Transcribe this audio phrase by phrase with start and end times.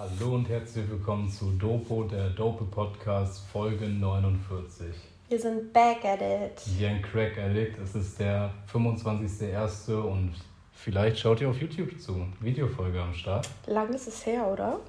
[0.00, 4.86] Hallo und herzlich willkommen zu Dopo, der Dope Podcast, Folge 49.
[5.28, 6.62] Wir sind back at it.
[6.78, 7.78] Wie ein Crack Addict.
[7.78, 9.92] Es ist der 25.01.
[9.92, 10.32] und
[10.72, 12.26] vielleicht schaut ihr auf YouTube zu.
[12.40, 13.46] Videofolge am Start.
[13.66, 14.80] Lang ist es her, oder?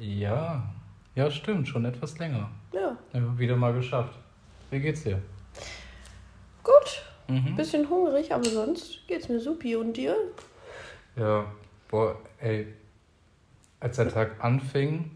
[0.00, 0.62] Ja,
[1.14, 2.50] ja, stimmt, schon etwas länger.
[2.72, 2.96] Ja.
[3.12, 4.14] Ja, wieder mal geschafft.
[4.70, 5.20] Wie geht's dir?
[6.62, 7.02] Gut.
[7.28, 7.56] Mhm.
[7.56, 9.76] Bisschen hungrig, aber sonst geht's mir supi.
[9.76, 10.16] Und dir?
[11.14, 11.44] Ja,
[11.90, 12.68] boah, ey,
[13.80, 15.10] als der Tag anfing,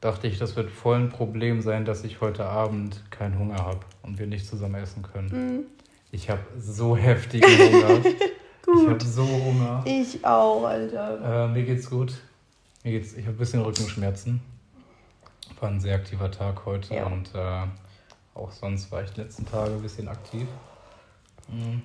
[0.00, 3.80] dachte ich, das wird voll ein Problem sein, dass ich heute Abend keinen Hunger habe
[4.02, 5.28] und wir nicht zusammen essen können.
[5.56, 5.64] Mhm.
[6.12, 8.04] Ich habe so heftigen Hunger.
[8.04, 9.82] ich habe so Hunger.
[9.86, 11.46] Ich auch, Alter.
[11.46, 12.14] Äh, mir geht's gut.
[12.84, 14.40] Mir geht's, ich habe ein bisschen Rückenschmerzen.
[15.60, 17.06] War ein sehr aktiver Tag heute Ja.
[17.06, 17.62] und äh,
[18.34, 20.46] auch sonst war ich die letzten Tage ein bisschen aktiv.
[21.48, 21.82] Mhm.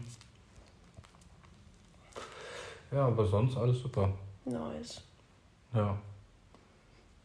[2.92, 4.09] Ja, aber sonst alles super.
[4.44, 5.02] Nice.
[5.73, 5.98] Ja.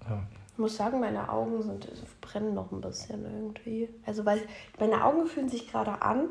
[0.08, 0.22] Ja.
[0.52, 1.86] Ich muss sagen, meine Augen sind
[2.22, 3.88] brennen noch ein bisschen irgendwie.
[4.06, 4.40] Also weil
[4.78, 6.28] meine Augen fühlen sich gerade an,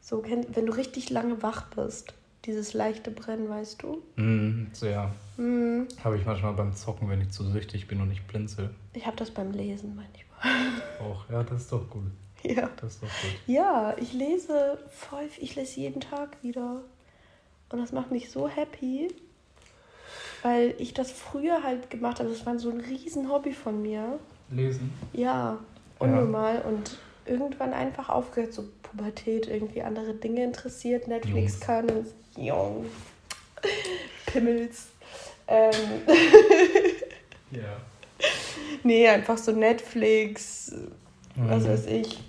[0.00, 2.14] so wenn du richtig lange wach bist.
[2.46, 4.02] Dieses leichte Brennen, weißt du?
[4.14, 5.12] Mhm, sehr.
[5.36, 5.88] Mhm.
[6.04, 8.70] Habe ich manchmal beim Zocken, wenn ich zu süchtig bin und ich blinzel.
[8.92, 10.80] Ich habe das beim Lesen manchmal.
[11.00, 11.28] Auch.
[11.28, 12.04] Ja, das ist doch gut.
[12.42, 12.70] Ja.
[12.80, 13.40] Das ist doch gut.
[13.48, 16.82] Ja, ich lese voll, ich lese jeden Tag wieder.
[17.70, 19.08] Und das macht mich so happy,
[20.46, 22.28] weil ich das früher halt gemacht habe.
[22.28, 24.20] Das war so ein riesen Hobby von mir.
[24.48, 24.92] Lesen.
[25.12, 25.58] Ja,
[25.98, 26.60] unnormal.
[26.62, 32.86] Und irgendwann einfach aufgehört, so Pubertät, irgendwie andere Dinge interessiert, Netflix können, Jungs,
[34.26, 34.86] Pimmels.
[35.48, 35.74] Ähm,
[37.50, 37.76] Ja.
[38.84, 40.72] nee, einfach so Netflix,
[41.34, 41.68] was Mhm.
[41.68, 42.22] weiß ich,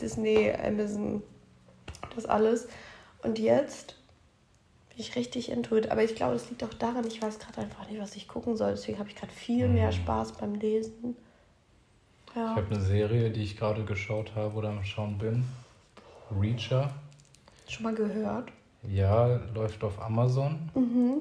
[0.00, 1.22] Disney, Amazon,
[2.14, 2.66] das alles.
[3.22, 3.96] Und jetzt
[4.94, 5.90] bin ich richtig into it.
[5.90, 8.56] Aber ich glaube, das liegt auch daran, ich weiß gerade einfach nicht, was ich gucken
[8.56, 8.70] soll.
[8.72, 9.92] Deswegen habe ich gerade viel mehr Mhm.
[9.92, 11.16] Spaß beim Lesen.
[12.30, 12.54] Ich Ja.
[12.56, 15.44] habe eine Serie, die ich gerade geschaut habe oder am Schauen bin.
[16.30, 16.92] Reacher.
[17.68, 18.50] Schon mal gehört?
[18.88, 20.70] Ja, läuft auf Amazon.
[20.74, 21.20] Mhm.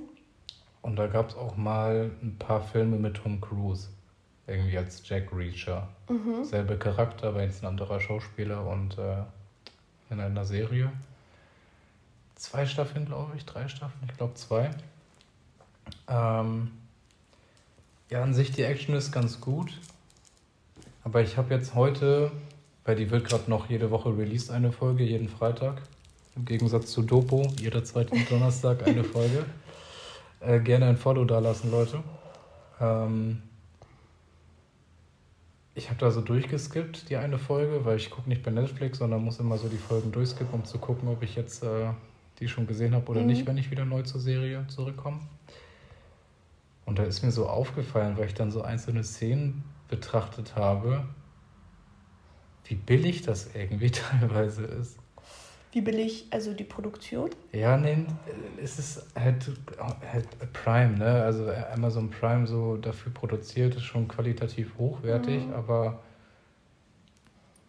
[0.81, 3.87] Und da gab es auch mal ein paar Filme mit Tom Cruise.
[4.47, 5.87] Irgendwie als Jack Reacher.
[6.09, 6.43] Mhm.
[6.43, 9.23] Selbe Charakter, aber jetzt ein anderer Schauspieler und äh,
[10.09, 10.91] in einer Serie.
[12.43, 14.69] Zwei Staffeln, glaube ich, drei Staffeln, ich glaube zwei.
[16.09, 16.71] Ähm,
[18.09, 19.79] ja, an sich die Action ist ganz gut.
[21.05, 22.33] Aber ich habe jetzt heute,
[22.83, 25.83] weil die wird gerade noch jede Woche released, eine Folge, jeden Freitag.
[26.35, 29.45] Im Gegensatz zu Dopo, jeder zweite Donnerstag eine Folge.
[30.41, 32.03] Äh, gerne ein Follow da lassen, Leute.
[32.81, 33.41] Ähm,
[35.75, 39.23] ich habe da so durchgeskippt, die eine Folge, weil ich gucke nicht bei Netflix, sondern
[39.23, 41.93] muss immer so die Folgen durchskippen, um zu gucken, ob ich jetzt äh,
[42.43, 43.27] die schon gesehen habe oder Mhm.
[43.27, 45.19] nicht, wenn ich wieder neu zur Serie zurückkomme.
[46.85, 51.05] Und da ist mir so aufgefallen, weil ich dann so einzelne Szenen betrachtet habe,
[52.65, 54.97] wie billig das irgendwie teilweise ist.
[55.71, 57.31] Wie billig, also die Produktion?
[57.51, 58.05] Ja, nee,
[58.61, 59.49] es ist halt,
[59.79, 61.23] halt Prime, ne?
[61.23, 65.53] Also Amazon Prime so dafür produziert, ist schon qualitativ hochwertig, Mhm.
[65.53, 66.03] aber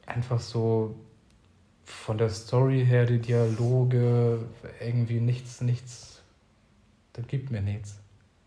[0.07, 0.97] einfach so
[1.85, 4.39] von der Story her, die Dialoge,
[4.81, 6.23] irgendwie nichts, nichts,
[7.13, 7.97] das gibt mir nichts.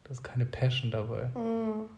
[0.03, 1.29] Da ist keine Passion dabei.
[1.35, 1.89] Mhm.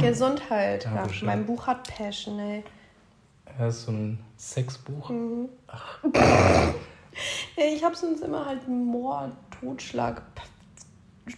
[0.00, 0.84] Gesundheit.
[0.84, 1.26] Ja, Dankeschön.
[1.26, 2.64] mein Buch hat Passion, ey.
[3.58, 5.08] Ja, ist so ein Sexbuch.
[5.10, 5.48] Mhm.
[6.06, 6.74] Ja,
[7.74, 10.22] ich habe sonst immer halt Mord, Totschlag,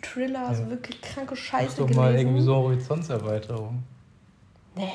[0.02, 0.70] Thriller, also Ja.
[0.70, 2.00] wirklich kranke Mach Scheiße doch gelesen.
[2.00, 3.82] mal irgendwie so Horizontserweiterung.
[4.76, 4.88] Nee,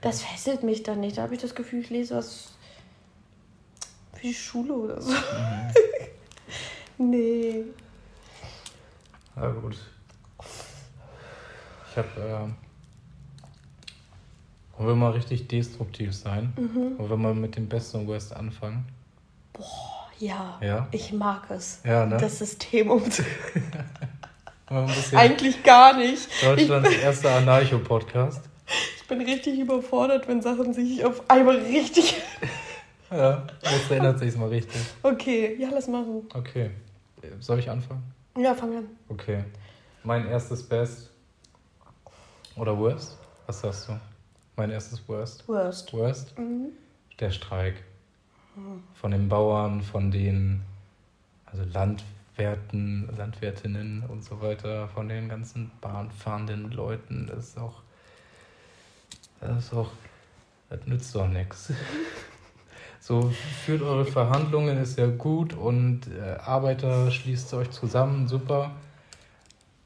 [0.00, 1.18] das fesselt mich dann nicht.
[1.18, 2.52] Da habe ich das Gefühl, ich lese was
[4.14, 5.12] für die Schule oder so.
[6.98, 7.64] nee.
[9.36, 9.76] Na gut.
[11.90, 12.08] Ich habe.
[12.16, 12.48] Äh,
[14.78, 16.54] wollen wir mal richtig destruktiv sein?
[16.56, 16.98] Mhm.
[16.98, 18.86] Wollen wir mal mit dem Best und Worst anfangen?
[20.18, 20.88] Ja, Ja?
[20.90, 21.80] ich mag es.
[21.84, 22.16] Ja, ne?
[22.16, 23.02] Das System um
[25.14, 26.28] Eigentlich gar nicht.
[26.42, 28.49] Deutschlands erster Anarcho-Podcast.
[29.10, 32.14] Ich bin richtig überfordert, wenn Sachen sich auf einmal richtig.
[33.12, 34.80] Ja, jetzt erinnert sich's mal richtig.
[35.02, 36.28] Okay, ja, lass machen.
[36.32, 36.70] Okay.
[37.40, 38.04] Soll ich anfangen?
[38.38, 38.86] Ja, fang an.
[39.08, 39.42] Okay.
[40.04, 41.10] Mein erstes Best
[42.54, 43.18] oder Worst?
[43.46, 43.98] Was sagst du?
[44.54, 45.48] Mein erstes Worst.
[45.48, 45.92] Worst.
[45.92, 46.38] Worst?
[46.38, 46.68] Mhm.
[47.18, 47.82] Der Streik.
[48.94, 50.60] Von den Bauern, von den
[51.46, 57.26] also Landwirten, Landwirtinnen und so weiter, von den ganzen bahnfahrenden Leuten.
[57.26, 57.82] Das ist auch.
[59.40, 59.90] Das ist auch.
[60.68, 61.72] Das nützt doch nichts.
[63.02, 63.30] So,
[63.64, 68.72] führt eure Verhandlungen, ist ja gut und äh, Arbeiter schließt euch zusammen, super.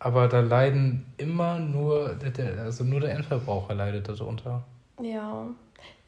[0.01, 4.65] aber da leiden immer nur, der- also nur der Endverbraucher leidet darunter.
[5.01, 5.47] Ja.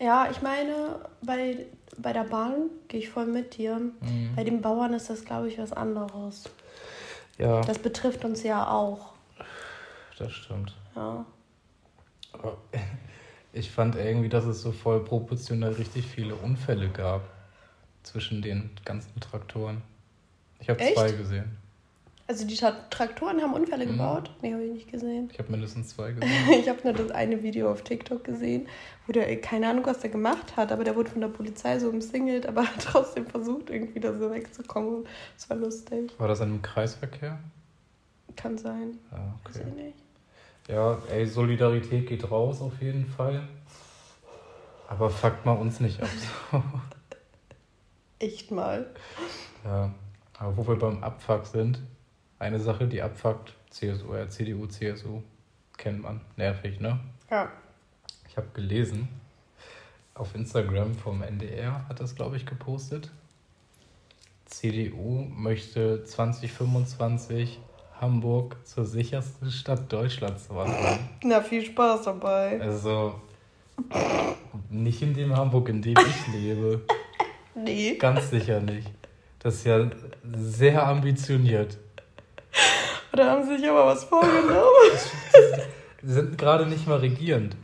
[0.01, 1.67] Ja, ich meine, bei,
[1.97, 3.79] bei der Bahn gehe ich voll mit dir.
[3.79, 4.33] Mhm.
[4.35, 6.51] Bei den Bauern ist das, glaube ich, was anderes.
[7.39, 9.13] Ja, Das betrifft uns ja auch.
[10.19, 10.75] das stimmt.
[10.97, 11.25] Ja.
[12.33, 12.57] Aber
[13.57, 17.23] ich fand irgendwie, dass es so voll proportional richtig viele Unfälle gab
[18.03, 19.83] zwischen den ganzen Traktoren.
[20.61, 21.57] Ich habe zwei gesehen.
[22.29, 23.91] Also die Tra Traktoren haben Unfälle Mhm.
[23.93, 24.31] gebaut?
[24.43, 25.29] Nee, habe ich nicht gesehen.
[25.33, 26.31] Ich habe mindestens zwei gesehen.
[26.61, 28.67] Ich habe nur das eine Video auf TikTok gesehen,
[29.07, 31.89] wo der, keine Ahnung, was der gemacht hat, aber der wurde von der Polizei so
[31.89, 35.05] umsingelt, aber hat trotzdem versucht, irgendwie da so wegzukommen.
[35.37, 36.13] Das war lustig.
[36.19, 37.39] War das in einem Kreisverkehr?
[38.35, 38.99] Kann sein.
[39.13, 39.69] Ja, Weiß okay.
[39.69, 39.97] ich nicht.
[40.69, 43.47] Ja, ey, Solidarität geht raus auf jeden Fall.
[44.89, 46.09] Aber fuckt mal uns nicht ab.
[48.19, 48.87] Echt mal.
[49.65, 49.93] Ja,
[50.39, 51.81] aber wo wir beim Abfuck sind,
[52.39, 55.23] eine Sache, die abfuckt, CSU, äh, CDU, CSU,
[55.77, 56.21] kennt man.
[56.37, 56.99] Nervig, ne?
[57.31, 57.51] Ja.
[58.29, 59.09] Ich habe gelesen,
[60.15, 63.11] auf Instagram vom NDR hat das, glaube ich, gepostet.
[64.47, 67.59] CDU möchte 2025
[68.01, 70.75] Hamburg zur sichersten Stadt Deutschlands machen.
[71.23, 72.61] Na, viel Spaß dabei.
[72.61, 73.15] Also
[74.71, 76.83] nicht in dem Hamburg, in dem ich lebe.
[77.55, 77.97] Nee.
[77.97, 78.91] Ganz sicher nicht.
[79.39, 79.91] Das ist ja
[80.35, 81.79] sehr ambitioniert.
[83.13, 84.67] Da haben sie sich aber was vorgenommen.
[86.03, 87.57] Sie sind gerade nicht mal regierend.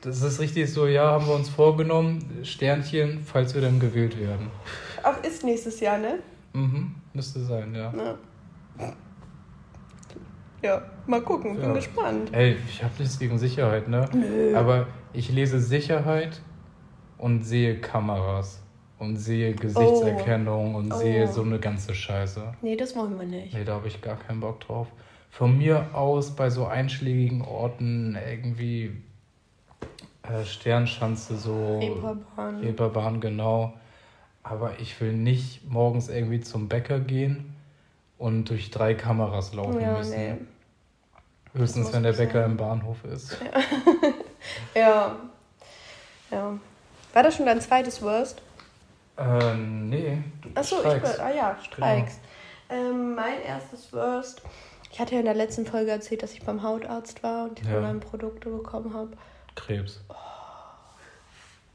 [0.00, 4.50] Das ist richtig so, ja, haben wir uns vorgenommen, Sternchen, falls wir dann gewählt werden.
[5.02, 6.20] Ach, ist nächstes Jahr, ne?
[6.52, 7.92] Mhm, müsste sein, ja.
[7.94, 8.18] Ja.
[10.62, 11.72] Ja, mal gucken, bin Ja.
[11.74, 12.30] gespannt.
[12.32, 14.08] Ey, ich habe nichts gegen Sicherheit, ne?
[14.12, 14.56] Nö.
[14.56, 16.40] Aber ich lese Sicherheit
[17.16, 18.60] und sehe Kameras
[18.98, 20.96] und sehe Gesichtserkennung und Oh.
[20.96, 22.54] sehe so eine ganze Scheiße.
[22.62, 23.54] Nee, das wollen wir nicht.
[23.54, 24.88] Nee, da habe ich gar keinen Bock drauf.
[25.30, 28.90] Von mir aus bei so einschlägigen Orten irgendwie
[30.24, 32.60] äh, Sternschanze, so Reeperbahn.
[32.60, 33.74] Reeperbahn, genau.
[34.42, 37.54] Aber ich will nicht morgens irgendwie zum Bäcker gehen
[38.18, 40.10] und durch drei Kameras laufen Ja, müssen.
[40.16, 40.34] nee.
[41.54, 42.50] Höchstens, wenn der Bäcker sein.
[42.52, 43.36] im Bahnhof ist.
[44.74, 45.16] Ja.
[46.30, 46.58] Ja.
[47.12, 48.40] War das schon dein zweites Worst?
[49.16, 50.22] Äh, nee.
[50.54, 51.10] Achso, ich bin.
[51.20, 52.18] Ah ja, Streiks.
[52.70, 54.42] Ähm, mein erstes Worst.
[54.92, 57.64] Ich hatte ja in der letzten Folge erzählt, dass ich beim Hautarzt war und die
[57.66, 57.80] Ja.
[57.80, 59.10] neuen Produkte bekommen habe.
[59.56, 60.00] Krebs.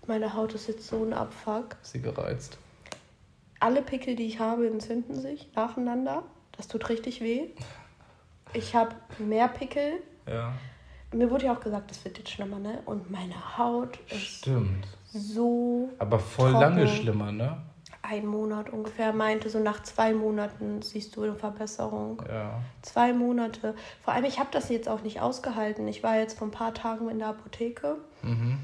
[0.07, 1.75] Meine Haut ist jetzt so ein Abfuck.
[1.81, 2.57] Sie gereizt?
[3.63, 6.23] Alle Pickel, die ich habe, entzünden sich nacheinander.
[6.57, 7.47] Das tut richtig weh.
[8.53, 10.03] Ich habe mehr Pickel.
[10.27, 10.51] Ja.
[11.13, 12.79] Mir wurde ja auch gesagt, das wird jetzt schlimmer, ne?
[12.85, 14.85] Und meine Haut ist Stimmt.
[15.11, 16.61] so Aber voll Trocken.
[16.61, 17.57] lange schlimmer, ne?
[18.05, 19.13] ein Monat ungefähr.
[19.13, 22.21] Meinte, so nach zwei Monaten siehst du eine Verbesserung.
[22.27, 22.59] Ja.
[22.81, 23.75] Zwei Monate.
[24.03, 25.87] Vor allem, ich habe das jetzt auch nicht ausgehalten.
[25.87, 28.59] Ich war jetzt vor ein paar Tagen in der Apotheke, Mhm.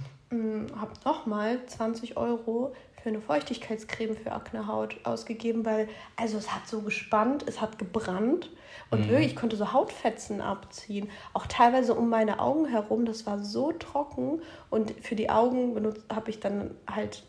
[0.77, 2.73] habe nochmal 20 Euro
[3.03, 8.49] für eine Feuchtigkeitscreme für Aknehaut ausgegeben, weil, also es hat so gespannt, es hat gebrannt
[8.91, 9.09] und Mhm.
[9.09, 11.09] wirklich, ich konnte so Hautfetzen abziehen.
[11.33, 16.01] Auch teilweise um meine Augen herum, das war so trocken und für die Augen benutzt
[16.13, 17.23] habe ich dann halt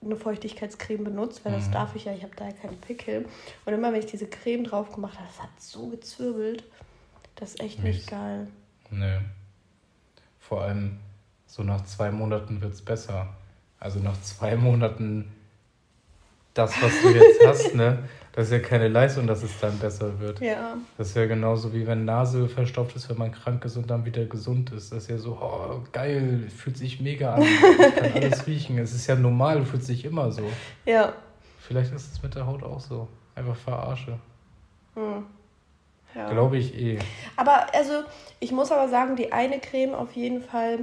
[0.00, 1.72] eine Feuchtigkeitscreme benutzt, weil das Mhm.
[1.72, 3.26] darf ich ja, ich habe da ja keine Pickel.
[3.66, 6.62] Und immer wenn ich diese Creme drauf gemacht habe, das hat so gezwirbelt.
[7.34, 7.96] Das ist echt Mies.
[7.96, 8.46] nicht geil.
[8.90, 9.18] Nee.
[10.38, 10.98] Vor allem
[11.46, 13.28] so nach zwei Monaten wird es besser.
[13.80, 15.32] Also nach zwei Monaten
[16.54, 17.98] das, was du jetzt hast, ne?
[18.32, 20.40] Das ist ja keine Leistung, dass es dann besser wird.
[20.40, 20.76] Ja.
[20.96, 24.04] Das ist ja genauso wie wenn Nase verstopft ist, wenn man krank ist und dann
[24.04, 24.92] wieder gesund ist.
[24.92, 27.42] Das ist ja so, oh, geil, fühlt sich mega an.
[27.42, 27.60] Ich
[27.96, 28.78] kann alles riechen.
[28.78, 30.42] Es ist ja normal, fühlt sich immer so.
[30.84, 31.14] Ja.
[31.58, 33.08] Vielleicht ist es mit der Haut auch so.
[33.34, 34.18] Einfach verarsche.
[34.94, 35.24] Hm.
[36.14, 36.30] ja.
[36.30, 36.98] Glaube ich eh.
[37.34, 38.04] Aber also,
[38.38, 40.80] ich muss aber sagen, die eine Creme auf jeden Fall,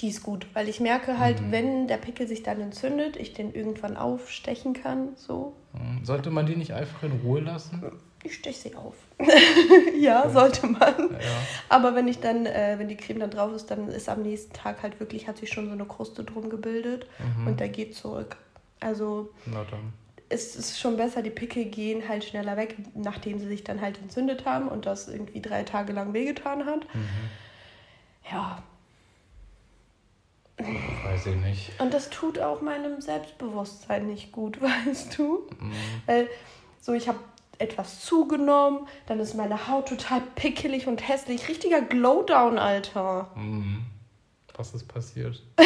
[0.00, 0.46] die ist gut.
[0.54, 1.52] Weil ich merke halt, Mhm.
[1.52, 5.10] wenn der Pickel sich dann entzündet, ich den irgendwann aufstechen kann.
[5.16, 5.54] So.
[5.74, 7.82] Hm, Sollte man die nicht einfach in Ruhe lassen?
[8.22, 8.94] Ich steche sie auf.
[9.98, 10.78] ja, sollte man.
[11.12, 11.18] Ja.
[11.70, 14.52] Aber wenn ich dann, äh, wenn die Creme dann drauf ist, dann ist am nächsten
[14.52, 17.06] Tag halt wirklich, hat sich schon so eine Kruste drum gebildet
[17.38, 17.46] Mhm.
[17.46, 18.36] und der geht zurück.
[18.80, 19.30] Also
[20.28, 23.98] es ist schon besser, die Pickel gehen halt schneller weg, nachdem sie sich dann halt
[24.02, 26.82] entzündet haben und das irgendwie drei Tage lang wehgetan hat.
[26.94, 27.08] Mhm.
[28.30, 28.62] Ja,
[31.04, 31.72] Weiß ich nicht.
[31.80, 35.48] und das tut auch meinem Selbstbewusstsein nicht gut, weißt du?
[35.58, 35.72] Mhm.
[36.06, 36.28] Weil
[36.80, 37.18] so, ich habe
[37.58, 41.46] etwas zugenommen, dann ist meine Haut total pickelig und hässlich.
[41.48, 43.28] Richtiger Glowdown, Alter.
[43.34, 43.84] Mhm.
[44.56, 45.42] Was ist passiert?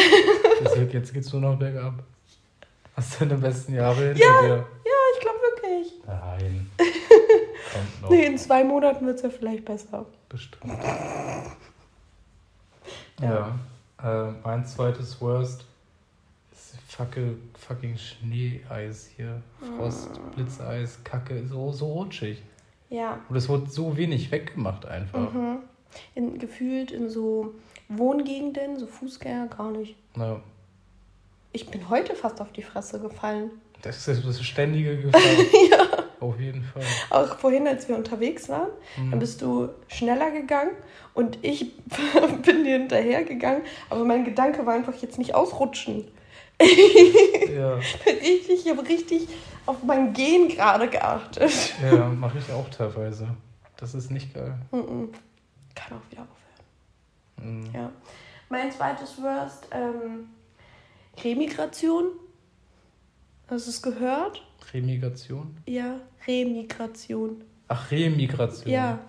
[0.63, 1.95] Das geht- Jetzt geht's nur noch bergab.
[2.95, 4.41] Hast du deine besten Jahre hinter Ja.
[4.41, 4.55] dir?
[4.85, 5.93] Ja, ich glaube wirklich.
[6.07, 6.71] Nein.
[6.77, 8.09] kommt noch.
[8.09, 10.05] Nee, in zwei Monaten wird es ja vielleicht besser.
[10.29, 10.73] Bestimmt.
[13.21, 13.53] Ja.
[14.05, 15.65] Äh, mein zweites Worst
[16.51, 19.41] ist fucking, fucking Schneeeis hier.
[19.59, 22.43] Frost, Blitzeis, Kacke, so, so rutschig.
[22.89, 23.19] Ja.
[23.27, 25.33] Und es wurde so wenig weggemacht einfach.
[25.33, 25.57] Mhm.
[26.13, 27.55] In, gefühlt in so
[27.89, 29.95] Wohngegenden, so Fußgänger, gar nicht.
[30.15, 30.39] Ja.
[31.51, 33.49] Ich bin heute fast auf die Fresse gefallen.
[33.81, 35.21] Das ist das ständige Gefahr.
[35.71, 35.84] ja.
[36.29, 36.83] Auf jeden Fall.
[37.09, 39.11] Auch vorhin, als wir unterwegs waren, Mhm.
[39.11, 40.71] dann bist du schneller gegangen
[41.13, 41.77] und ich
[42.43, 43.61] bin dir hinterher gegangen.
[43.89, 46.07] Aber mein Gedanke war einfach jetzt nicht ausrutschen.
[47.53, 49.27] Ja, richtig, ich habe richtig
[49.65, 51.73] auf mein Gehen gerade geachtet.
[51.83, 53.27] ja mache ich auch teilweise.
[53.77, 54.55] Das ist nicht geil.
[54.71, 55.09] Mhm.
[55.75, 57.61] Kann auch wieder aufhören.
[57.65, 57.73] Mhm.
[57.73, 57.91] Ja.
[58.49, 60.29] Mein zweites Worst, ähm,
[61.23, 62.05] Remigration.
[63.47, 64.41] Hast du es gehört?
[64.73, 65.57] Remigration?
[65.67, 67.43] Ja, Remigration.
[67.67, 68.71] Ach, Remigration.
[68.71, 68.99] Ja,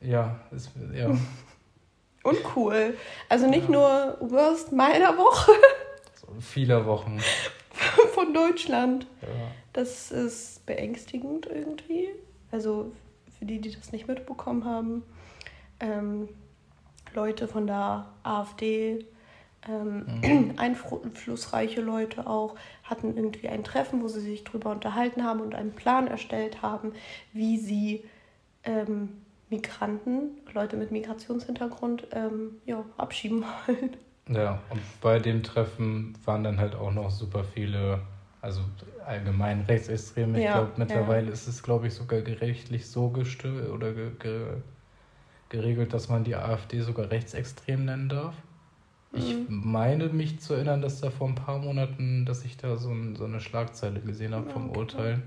[0.00, 1.10] Ja, ist, ja.
[2.24, 2.96] uncool.
[3.28, 4.16] Also nicht Ja.
[4.18, 5.52] nur Worst meiner Woche
[6.14, 7.20] So vieler Wochen.
[8.14, 9.06] von Deutschland.
[9.22, 9.28] Ja.
[9.72, 12.08] Das ist beängstigend irgendwie.
[12.50, 12.92] Also
[13.38, 15.02] für die, die das nicht mitbekommen haben,
[15.80, 16.28] ähm,
[17.14, 19.04] Leute von der AfD,
[19.68, 20.08] ähm,
[20.56, 25.74] einflussreiche Leute auch, hatten irgendwie ein Treffen, wo sie sich drüber unterhalten haben und einen
[25.74, 26.92] Plan erstellt haben,
[27.32, 28.04] wie sie
[28.64, 33.96] ähm, Migranten, Leute mit Migrationshintergrund, ähm, ja, abschieben wollen.
[34.28, 38.00] Ja, und bei dem Treffen waren dann halt auch noch super viele,
[38.40, 38.62] also
[39.04, 40.38] allgemein Rechtsextreme.
[40.38, 40.74] Ich Ja, glaube, ja.
[40.78, 44.62] mittlerweile ist es, glaube ich, sogar gerechtlich so gestö oder ge ge
[45.50, 48.34] geregelt, dass man die AfD sogar rechtsextrem nennen darf.
[49.16, 49.46] Ich Mhm.
[49.48, 53.16] meine mich zu erinnern, dass da vor ein paar Monaten, dass ich da so, ein,
[53.16, 54.78] so eine Schlagzeile gesehen habe vom okay.
[54.78, 55.22] Urteil.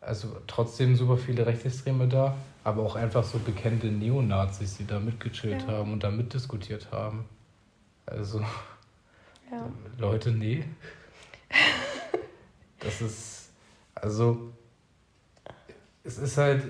[0.00, 5.62] Also trotzdem super viele Rechtsextreme da, aber auch einfach so bekannte Neonazis, die da mitgechillt
[5.62, 5.68] Ja.
[5.68, 7.24] haben und da mitdiskutiert haben.
[8.06, 8.40] Also
[9.50, 9.68] Ja.
[9.98, 10.64] Leute, nee.
[12.80, 13.50] Das ist,
[13.96, 14.52] also,
[16.04, 16.62] es ist halt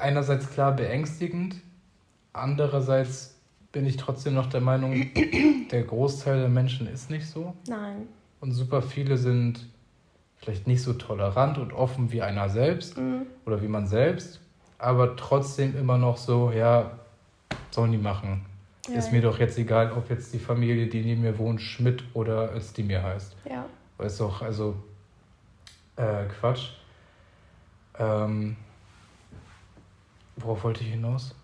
[0.00, 1.56] einerseits klar beängstigend,
[2.32, 3.34] andererseits
[3.72, 5.10] bin ich trotzdem noch der Meinung,
[5.70, 8.08] der Großteil der Menschen ist nicht so Nein.
[8.40, 9.66] und super viele sind
[10.36, 13.26] vielleicht nicht so tolerant und offen wie einer selbst Mhm.
[13.46, 14.40] oder wie man selbst,
[14.78, 16.98] aber trotzdem immer noch so, ja,
[17.70, 18.44] sollen die machen.
[18.88, 22.02] Ja, Ist mir doch jetzt egal, ob jetzt die Familie, die neben mir wohnt, Schmidt
[22.14, 23.36] oder Özdemir heißt.
[23.48, 23.66] Ja.
[23.98, 24.74] Weil es doch, also,
[25.96, 26.70] äh, Quatsch.
[27.98, 28.56] Ähm,
[30.36, 31.34] worauf wollte ich hinaus?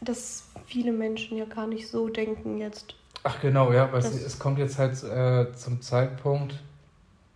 [0.00, 2.94] Dass viele Menschen ja gar nicht so denken jetzt.
[3.22, 6.62] Ach genau, ja, weil es, kommt jetzt halt äh, zum Zeitpunkt,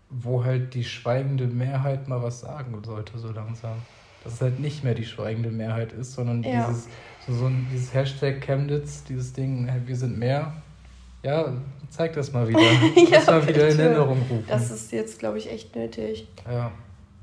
[0.08, 3.76] wo halt die schweigende Mehrheit mal was sagen sollte, so langsam.
[4.22, 6.68] Dass es halt nicht mehr die schweigende Mehrheit ist, sondern Ja.
[6.68, 6.88] dieses,
[7.26, 10.54] so, so ein, dieses Hashtag Chemnitz, dieses Ding, hey, wir sind mehr.
[11.22, 11.52] Ja,
[11.90, 12.60] zeig das mal wieder.
[13.10, 13.78] Ja, das mal wieder in.
[13.78, 14.44] Erinnerung rufen.
[14.48, 16.28] Das ist jetzt, glaube ich, echt nötig.
[16.50, 16.70] ja.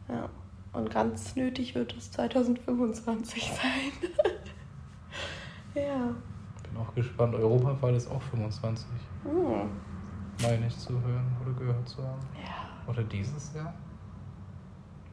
[0.10, 0.30] Ja.
[0.74, 4.10] Und ganz nötig wird es 2025 sein.
[5.76, 6.14] Ja.
[6.64, 7.36] Bin auch gespannt.
[7.36, 8.86] Europawahl ist auch 25.
[9.24, 9.70] Hm.
[10.42, 12.20] Meine ich zu hören oder gehört zu haben.
[12.36, 13.74] Ja, Oder dieses Jahr?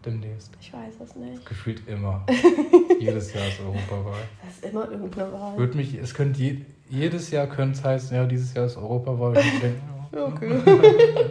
[0.05, 0.57] Demnächst.
[0.61, 1.45] ich weiß es nicht.
[1.45, 2.25] Gefühlt immer.
[3.01, 4.21] Jedes Jahr ist Europawahl.
[4.45, 5.59] Das ist immer irgendeine Wahl.
[5.59, 9.31] Würde mich, es könnte je, jedes Jahr könnte es heißen, ja, dieses Jahr ist Europawahl.
[9.37, 9.81] Und ich denke,
[10.13, 10.61] ja, Okay.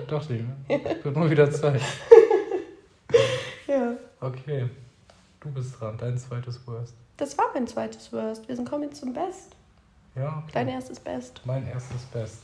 [0.07, 1.03] dachte ich mir.
[1.03, 1.81] Wird mal wieder Zeit.
[3.67, 3.93] Ja.
[4.21, 4.69] Okay.
[5.41, 6.95] Du bist dran, dein zweites Worst.
[7.17, 8.47] Das war mein zweites Worst.
[8.47, 9.55] Wir sind kommen jetzt zum Best.
[10.15, 10.51] Ja, okay.
[10.53, 11.41] Dein erstes Best.
[11.45, 12.43] Mein erstes Best.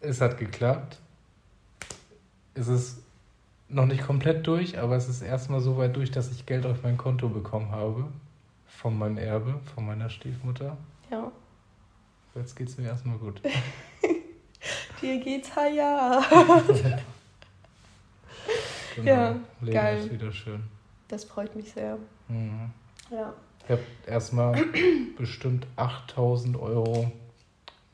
[0.00, 0.98] Es hat geklappt.
[2.54, 2.98] Es ist
[3.68, 6.82] noch nicht komplett durch, aber es ist erstmal so weit durch, dass ich Geld auf
[6.82, 8.06] mein Konto bekommen habe.
[8.66, 10.76] Von meinem Erbe, von meiner Stiefmutter.
[11.10, 11.30] Ja.
[12.34, 13.40] Jetzt geht es mir erstmal gut.
[15.00, 16.22] Dir geht's ja.
[18.94, 19.10] Genau.
[19.10, 19.98] Ja, Leben geil.
[19.98, 20.62] ist wieder schön.
[21.08, 21.98] Das freut mich sehr.
[22.28, 22.70] Mhm.
[23.10, 23.32] Ja.
[23.64, 24.62] Ich habe erstmal
[25.18, 27.10] bestimmt 8000 Euro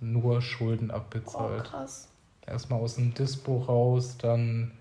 [0.00, 1.64] nur Schulden Oh, abbezahlt.
[1.64, 2.08] krass.
[2.46, 4.72] erstmal aus dem Dispo raus, dann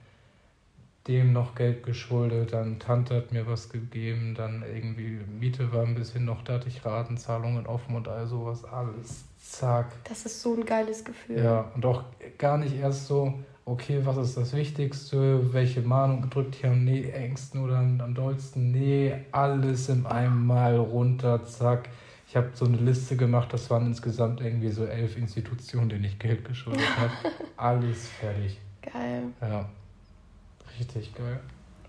[1.07, 5.95] dem noch Geld geschuldet, dann Tante hat mir was gegeben, dann irgendwie Miete war ein
[5.95, 9.91] bisschen noch, da hatte ich Ratenzahlungen offen und all sowas, alles zack.
[10.03, 11.43] Das ist so ein geiles Gefühl.
[11.43, 12.03] Ja, und auch
[12.37, 13.33] gar nicht erst so,
[13.69, 18.13] okay, was ist das Wichtigste, welche Mahnung gedrückt hier am nee, engsten oder am, am
[18.13, 21.89] dollsten, nee, alles in einem Mal runter, zack.
[22.27, 26.19] Ich habe so eine Liste gemacht, das waren insgesamt irgendwie so elf Institutionen, denen ich
[26.19, 27.11] Geld geschuldet habe.
[27.57, 28.59] Alles fertig.
[28.81, 29.23] Geil.
[29.41, 29.67] Ja,
[30.79, 31.39] Richtig geil.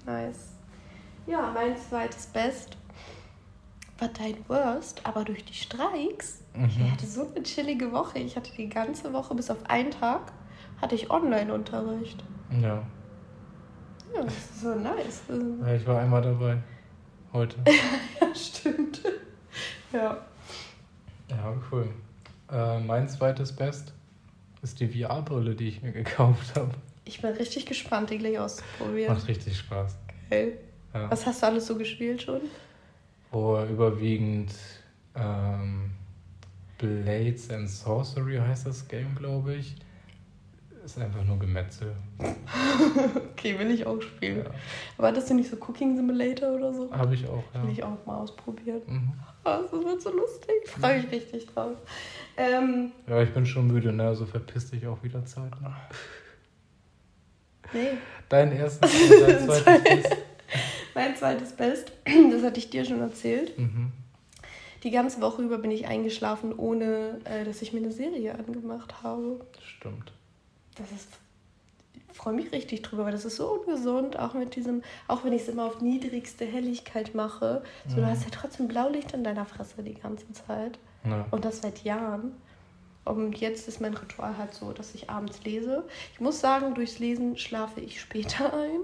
[0.06, 0.54] Nice.
[1.26, 2.76] Ja, mein zweites Best
[3.98, 6.42] war dein Worst, aber durch die Streiks.
[6.54, 6.64] Mhm.
[6.68, 8.18] Ich hatte so eine chillige Woche.
[8.18, 10.32] Ich hatte die ganze Woche bis auf einen Tag
[10.80, 12.22] hatte ich Online-Unterricht.
[12.60, 12.82] Ja.
[14.14, 15.22] Ja, das ist so nice.
[15.28, 16.58] ja, ich war einmal dabei.
[17.32, 17.56] Heute.
[18.20, 19.02] ja, stimmt.
[19.92, 20.18] Ja.
[21.28, 21.88] Ja, cool.
[22.50, 23.92] Äh, mein zweites Best
[24.62, 26.72] ist die VR-Brille, die ich mir gekauft habe.
[27.04, 29.14] Ich bin richtig gespannt, die gleich auszuprobieren.
[29.14, 29.96] Macht richtig Spaß.
[30.28, 30.58] Geil.
[30.92, 31.10] Ja.
[31.10, 32.40] Was hast du alles so gespielt schon?
[33.30, 34.52] Wo überwiegend
[35.14, 35.92] ähm,
[36.78, 39.76] Blades and Sorcery heißt das Game, glaube ich.
[40.84, 41.94] Ist einfach nur Gemetzel.
[43.32, 44.44] Okay, will ich auch spielen.
[44.44, 44.50] Ja.
[44.98, 46.90] Aber hattest du nicht so Cooking Simulator oder so?
[46.92, 47.62] Habe ich auch, ja.
[47.62, 48.82] Will ich auch mal ausprobieren.
[48.86, 49.12] Mhm.
[49.44, 50.50] Oh, das wird so lustig.
[50.64, 51.72] Ich freue mich richtig drauf.
[52.36, 54.08] Ähm, Ja, ich bin schon müde, ne?
[54.08, 55.58] Also verpiss dich auch wieder Zeit.
[55.62, 55.74] Ne?
[57.72, 57.88] nee,
[58.28, 60.16] Dein erstes und dein zweites Best.
[60.94, 61.92] mein zweites Best,
[62.30, 63.58] das hatte ich dir schon erzählt.
[63.58, 63.92] Mhm.
[64.82, 69.02] Die ganze Woche über bin ich eingeschlafen, ohne äh, dass ich mir eine Serie angemacht
[69.02, 69.40] habe.
[69.62, 70.12] Stimmt.
[70.80, 71.08] Das ist.
[72.12, 75.32] Ich freue mich richtig drüber, weil das ist so ungesund, auch mit diesem, auch wenn
[75.32, 77.62] ich es immer auf niedrigste Helligkeit mache.
[77.88, 78.06] So, du Mhm.
[78.06, 80.78] hast ja trotzdem Blaulicht in deiner Fresse die ganze Zeit.
[81.04, 81.24] Ja.
[81.30, 82.32] Und das seit Jahren.
[83.06, 85.84] Und jetzt ist mein Ritual halt so, dass ich abends lese.
[86.12, 88.80] Ich muss sagen, durchs Lesen schlafe ich später ein,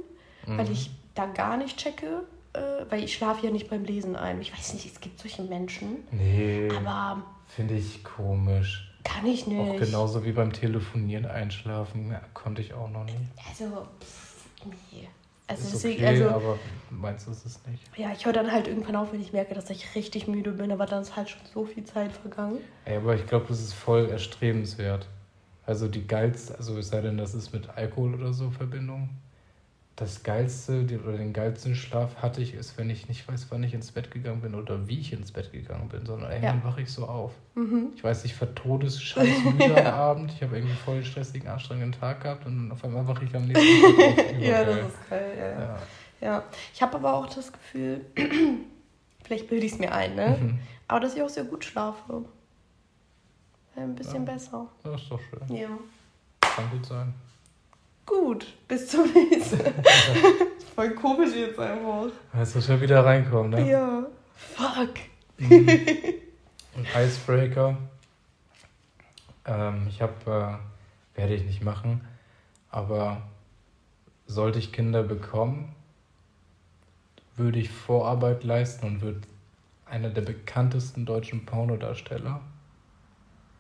[0.57, 0.73] weil Mhm.
[0.73, 2.25] ich da gar nicht checke.
[2.55, 4.41] Äh, weil ich schlafe ja nicht beim Lesen ein.
[4.41, 5.99] Ich weiß nicht, es gibt solche Menschen.
[6.11, 8.91] Nee, Aber finde ich komisch.
[9.07, 9.59] Kann ich nicht.
[9.59, 13.13] Auch genauso wie beim Telefonieren einschlafen, ja, konnte ich auch noch nie.
[13.49, 15.09] Also, pff, nee.
[15.49, 16.59] Also ist deswegen, okay, also, aber
[16.91, 17.81] meinst du es ist nicht?
[17.97, 20.73] ja, ich höre dann halt irgendwann auf, wenn ich merke, dass ich richtig müde bin,
[20.73, 22.59] aber dann ist halt schon so viel Zeit vergangen.
[22.85, 25.07] Ey, aber ich glaube, das ist voll erstrebenswert.
[25.65, 29.09] Also die geilste, also es sei denn, das ist mit Alkohol oder so Verbindung.
[29.97, 33.73] Das geilste oder den geilsten Schlaf hatte ich, ist, wenn ich nicht weiß, wann ich
[33.73, 36.93] ins Bett gegangen bin oder wie ich ins Bett gegangen bin, sondern irgendwann wache ich
[36.93, 37.33] so auf.
[37.55, 37.93] Mhm.
[37.97, 40.33] Ich weiß, ich war todesscheißmüde am Abend.
[40.33, 43.47] Ich habe irgendwie voll den stressigen, anstrengenden Tag gehabt und auf einmal wache ich am
[43.47, 44.33] nächsten Tag auf.
[44.39, 45.47] Ja, das ist geil, ja.
[45.47, 45.61] ja.
[45.61, 45.79] ja.
[46.21, 46.43] ja.
[46.75, 48.05] Ich habe aber auch das Gefühl,
[49.25, 50.37] vielleicht bilde ich es mir ein, ne?
[50.39, 50.59] Mhm.
[50.89, 52.27] Aber dass ich auch sehr gut schlafe.
[53.75, 54.33] Ein bisschen Ja.
[54.35, 54.67] besser.
[54.85, 55.57] Das ist doch schön.
[55.57, 55.69] Ja.
[56.41, 57.15] Kann gut sein.
[58.07, 59.59] Gut, bis zum nächsten.
[60.75, 62.07] Voll komisch jetzt einfach.
[62.39, 63.69] Jetzt muss ja wieder reinkommen, ne?
[63.69, 64.07] Ja.
[64.37, 64.95] Fuck.
[65.39, 65.69] Mhm.
[65.69, 67.77] Ein Icebreaker.
[69.45, 70.61] Ähm, ich habe,
[71.15, 72.07] äh, werde ich nicht machen,
[72.71, 73.23] aber
[74.27, 75.75] sollte ich Kinder bekommen,
[77.37, 79.23] würde ich Vorarbeit leisten und würde
[79.85, 82.41] einer der bekanntesten deutschen Pornodarsteller,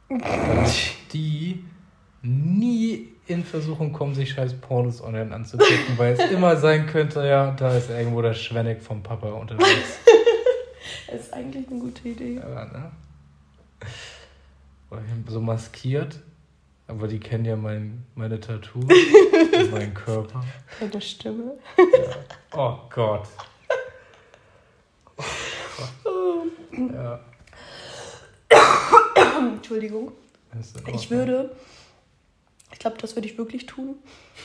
[1.12, 1.64] die
[2.26, 7.52] nie in Versuchung kommen, sich scheiß Pornos online anzugucken, weil es immer sein könnte, ja,
[7.52, 9.98] da ist irgendwo der Schwenneck vom Papa unterwegs.
[11.08, 12.34] Das ist eigentlich eine gute Idee.
[12.34, 12.92] Ja, ne?
[15.28, 16.18] So maskiert,
[16.88, 20.44] aber die kennen ja mein, meine Tattoos und meinen Körper.
[20.80, 21.52] Deine Stimme.
[22.56, 23.28] Oh Gott.
[26.92, 27.20] Ja,
[29.54, 30.12] Entschuldigung.
[30.58, 31.50] ist in Ich würde,
[32.76, 33.94] ich glaube, das würde ich wirklich tun,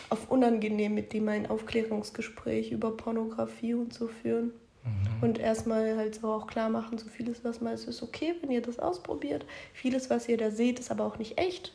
[0.10, 4.54] auf unangenehm mit dem ein Aufklärungsgespräch über Pornografie und so führen.
[4.86, 5.22] Mhm.
[5.22, 8.50] Und erstmal halt so auch klar machen, so vieles, was mal ist, ist okay, wenn
[8.50, 9.46] ihr das ausprobiert.
[9.74, 11.74] Vieles, was ihr da seht, ist aber auch nicht echt.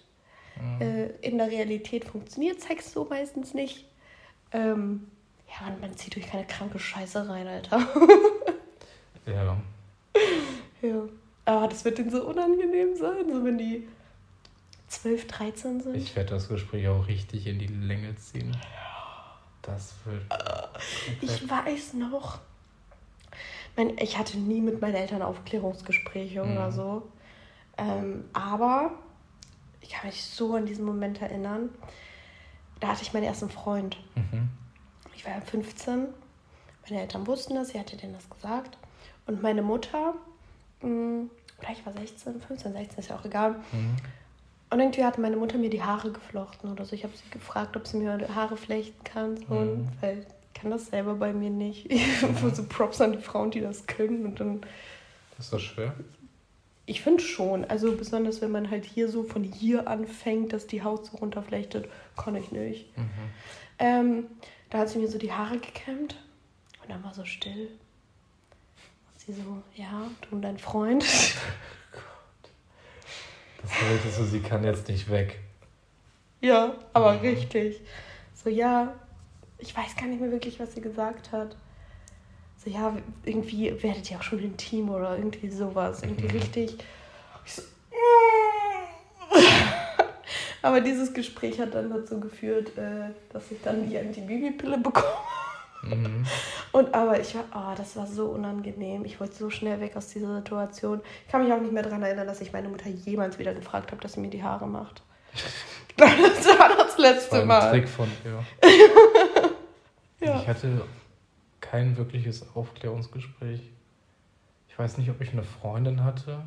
[0.58, 0.80] Mhm.
[0.80, 3.84] Äh, in der Realität funktioniert Sex so meistens nicht.
[4.50, 5.08] Ähm,
[5.46, 7.86] ja, man, man zieht durch keine kranke Scheiße rein, Alter.
[9.26, 9.58] Ja.
[10.80, 11.02] ja.
[11.44, 13.86] Aber das wird denen so unangenehm sein, so wenn die
[14.88, 15.94] 12, 13 sind.
[15.96, 18.56] Ich werde das Gespräch auch richtig in die Länge ziehen.
[19.62, 20.22] Das wird.
[21.20, 22.38] Ich weiß noch.
[23.76, 26.52] Mein, ich hatte nie mit meinen Eltern Aufklärungsgespräche Mhm.
[26.52, 27.02] oder so.
[27.76, 28.92] Ähm, aber
[29.80, 31.68] ich kann mich so an diesen Moment erinnern.
[32.80, 33.96] Da hatte ich meinen ersten Freund.
[34.14, 34.48] Mhm.
[35.14, 36.06] Ich war ja 15.
[36.88, 38.78] Meine Eltern wussten das, sie hatte denen das gesagt.
[39.26, 40.14] Und meine Mutter,
[40.82, 41.24] mh,
[41.58, 43.56] oder ich war 16, 15, 16, ist ja auch egal.
[43.72, 43.96] Mhm.
[44.68, 46.94] Und irgendwie hatte meine Mutter mir die Haare geflochten oder so.
[46.94, 49.36] Ich habe sie gefragt, ob sie mir Haare flechten kann.
[49.36, 49.88] So, Mhm.
[50.00, 51.86] Weil ich kann das selber bei mir nicht.
[51.92, 52.54] Ich mhm.
[52.54, 54.26] so Props an die Frauen, die das können.
[54.26, 54.60] Und dann,
[55.38, 55.94] Ist das schwer?
[56.86, 60.82] ich finde schon, also besonders wenn man halt hier so von hier anfängt, dass die
[60.82, 62.96] Haut so runterflechtet, kann ich nicht.
[62.96, 63.10] Mhm.
[63.78, 64.26] Ähm,
[64.70, 66.16] da hat sie mir so die Haare gekämmt
[66.82, 67.68] und dann war so still.
[69.12, 71.04] Und sie so, ja, du und dein Freund.
[73.68, 75.38] Das wolltest du, sie kann jetzt nicht weg.
[76.40, 77.20] Ja, aber Mhm.
[77.20, 77.80] richtig.
[78.34, 78.94] So, ja,
[79.58, 81.56] ich weiß gar nicht mehr wirklich, was sie gesagt hat.
[82.62, 86.02] So, ja, irgendwie werdet ihr auch schon ein Team oder irgendwie sowas.
[86.02, 86.30] Irgendwie mhm.
[86.40, 86.78] richtig.
[87.44, 87.62] Ich so,
[90.62, 95.06] Aber dieses Gespräch hat dann dazu geführt, äh, dass ich dann die Antibabypille bekomme.
[95.88, 96.26] Mhm.
[96.72, 99.04] Und aber ich war, oh, das war so unangenehm.
[99.04, 101.00] Ich wollte so schnell weg aus dieser Situation.
[101.24, 103.92] Ich kann mich auch nicht mehr daran erinnern, dass ich meine Mutter jemals wieder gefragt
[103.92, 105.02] habe, dass sie mir die Haare macht.
[105.96, 106.08] das
[106.58, 107.70] war das letzte das war ein Mal.
[107.70, 108.44] Trick von ihr.
[110.26, 110.40] ja.
[110.40, 110.82] Ich hatte
[111.60, 113.60] kein wirkliches Aufklärungsgespräch.
[114.68, 116.44] Ich weiß nicht, ob ich eine Freundin hatte,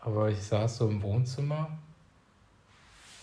[0.00, 1.68] aber ich saß so im Wohnzimmer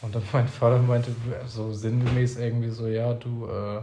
[0.01, 1.15] und dann mein Vater meinte
[1.47, 3.81] so sinngemäß irgendwie so, ja, du, äh,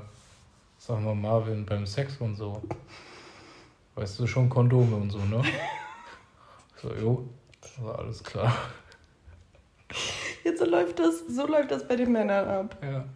[0.87, 2.63] sag mal Marvin, beim Sex und so,
[3.97, 5.43] weißt du schon Kondome und so, ne?
[6.83, 7.27] So, jo,
[7.79, 8.55] war alles klar.
[10.45, 12.77] Jetzt so läuft das, so läuft das bei den Männern ab.
[12.83, 13.07] Ja.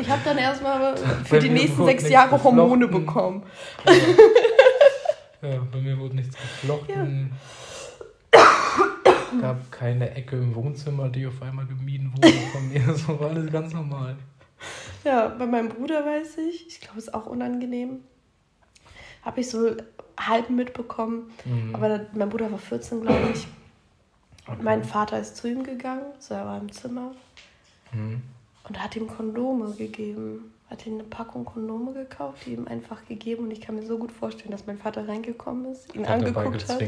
[0.00, 3.42] Ich habe dann erstmal für die nächsten sechs Jahre Hormone bekommen.
[5.42, 5.48] Ja.
[5.50, 5.66] ja.
[5.72, 7.30] bei mir wurde nichts geflochten.
[7.32, 7.36] Ja
[9.40, 12.94] gab keine Ecke im Wohnzimmer, die auf einmal gemieden wurde von mir.
[12.94, 14.16] So war alles ganz normal.
[15.04, 18.04] Ja, bei meinem Bruder weiß ich, ich glaube, es ist auch unangenehm.
[19.22, 19.76] Habe ich so
[20.18, 21.30] halb mitbekommen.
[21.44, 21.74] Mhm.
[21.74, 23.46] Aber mein Bruder war 14, glaube ich.
[24.46, 24.62] Okay.
[24.62, 27.12] Mein Vater ist zu ihm gegangen, so er war im Zimmer.
[27.92, 28.22] Mhm.
[28.66, 30.52] Und hat ihm Kondome gegeben.
[30.70, 33.44] Hat ihm eine Packung Kondome gekauft, die ihm einfach gegeben.
[33.44, 36.66] Und ich kann mir so gut vorstellen, dass mein Vater reingekommen ist, ihn hat angeguckt
[36.68, 36.80] hat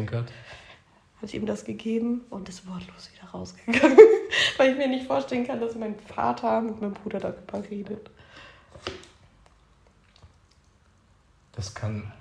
[1.23, 3.99] hat ihm das gegeben und ist wortlos wieder rausgegangen,
[4.57, 8.11] weil ich mir nicht vorstellen kann, dass mein Vater mit meinem Bruder darüber redet.
[11.53, 12.13] Das kann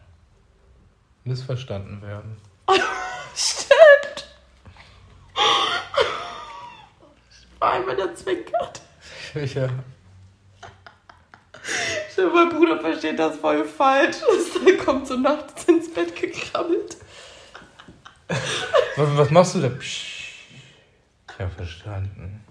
[1.25, 2.38] missverstanden werden.
[3.36, 3.75] Stimmt.
[7.60, 8.81] Vor allem, wenn er zwinkert.
[9.34, 9.69] Ja.
[12.34, 14.17] Mein Bruder versteht das voll falsch.
[14.65, 16.97] Der kommt so nachts ins Bett gekrabbelt.
[18.95, 19.69] Was, was machst du da?
[19.69, 20.15] Psch.
[21.27, 22.41] Ich verstanden.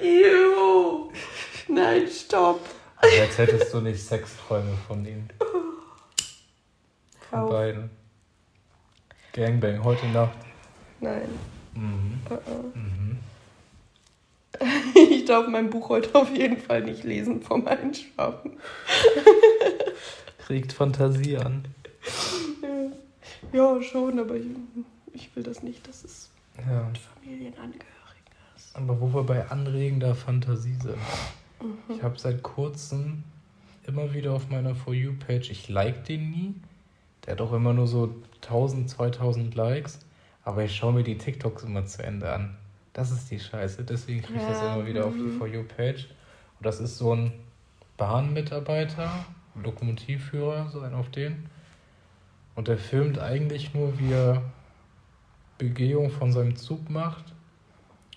[0.00, 1.12] Ew.
[1.68, 2.60] Nein, stopp.
[2.96, 5.28] Also als hättest du nicht Sexträume von ihm.
[7.30, 7.90] Von beiden.
[9.32, 10.38] Gangbang, heute Nacht.
[11.00, 11.28] Nein.
[11.74, 12.20] Mhm.
[12.28, 12.74] Uh -uh.
[12.74, 13.18] Mhm.
[14.94, 18.58] Ich darf mein Buch heute auf jeden Fall nicht lesen vom Einschlafen.
[20.48, 21.66] Regt Fantasie an.
[22.62, 22.68] Ja,
[23.82, 24.46] schon, aber ich,
[25.12, 26.84] ich will das nicht, dass es ja.
[26.84, 27.84] mit Familienangehörigen
[28.56, 28.76] ist.
[28.76, 30.96] Aber wo wir bei anregender Fantasie sind.
[31.60, 31.94] Mhm.
[31.94, 33.24] Ich habe seit kurzem
[33.86, 36.54] immer wieder auf meiner For You-Page, ich like den nie.
[37.24, 40.00] Der hat auch immer nur so 1000, 2000 Likes.
[40.44, 42.56] Aber ich schaue mir die TikToks immer zu Ende an.
[42.92, 43.84] Das ist die Scheiße.
[43.84, 44.50] Deswegen kriege ich ja.
[44.50, 45.38] das immer wieder auf die mhm.
[45.38, 46.08] For You-Page.
[46.58, 47.32] Und das ist so ein
[47.96, 49.10] Bahnmitarbeiter,
[49.54, 51.48] Lokomotivführer, so ein auf den.
[52.56, 54.42] Und er filmt eigentlich nur, wie er
[55.58, 57.24] Begehung von seinem Zug macht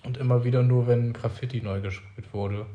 [0.02, 2.66] und immer wieder nur, wenn Graffiti neu gesprüht wurde.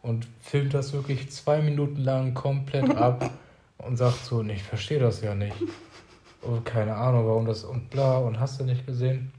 [0.00, 3.30] Und filmt das wirklich zwei Minuten lang komplett ab
[3.78, 5.56] und sagt so, ich verstehe das ja nicht.
[6.42, 9.32] Und keine Ahnung, warum das und bla und hast du nicht gesehen.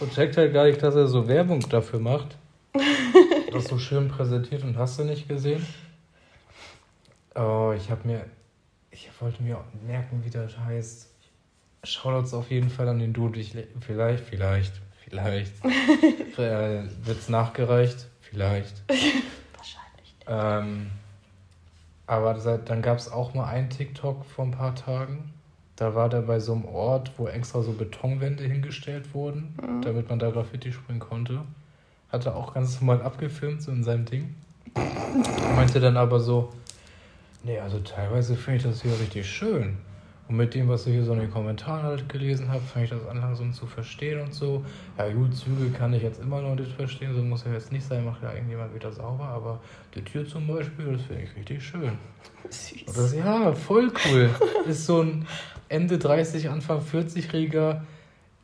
[0.00, 2.36] Und checkt halt gar nicht, dass er so Werbung dafür macht.
[3.52, 5.66] Das so schön präsentiert und hast du nicht gesehen.
[7.34, 8.24] Oh, ich habe mir
[8.92, 11.08] ich wollte mir merken, wie das heißt.
[11.84, 13.40] Shoutouts auf jeden Fall an den Dude.
[13.40, 14.72] Ich, vielleicht, vielleicht,
[15.08, 15.52] vielleicht.
[16.38, 18.06] äh, Wird es nachgereicht?
[18.20, 18.82] Vielleicht.
[18.88, 20.14] Wahrscheinlich.
[20.28, 20.90] Ähm,
[22.06, 25.32] aber dann gab es auch mal einen TikTok vor ein paar Tagen.
[25.76, 29.82] Da war der bei so einem Ort, wo extra so Betonwände hingestellt wurden, mhm.
[29.82, 31.40] damit man da Graffiti springen konnte.
[32.10, 34.34] Hat er auch ganz normal abgefilmt, so in seinem Ding.
[35.56, 36.52] Meinte dann aber so,
[37.44, 39.78] Nee, also teilweise finde ich das hier richtig schön.
[40.28, 42.90] Und mit dem, was ich hier so in den Kommentaren halt gelesen habe, fange ich
[42.90, 44.64] das an langsam zu verstehen und so.
[44.96, 47.84] Ja gut, Züge kann ich jetzt immer noch nicht verstehen, so muss ja jetzt nicht
[47.84, 49.60] sein, macht ja irgendjemand wieder sauber, aber
[49.94, 51.98] die Tür zum Beispiel, das finde ich richtig schön.
[52.48, 52.82] Süß.
[52.86, 54.30] Und das, ja, voll cool.
[54.66, 55.26] Ist so ein
[55.68, 57.80] Ende 30, Anfang 40-Jähriger,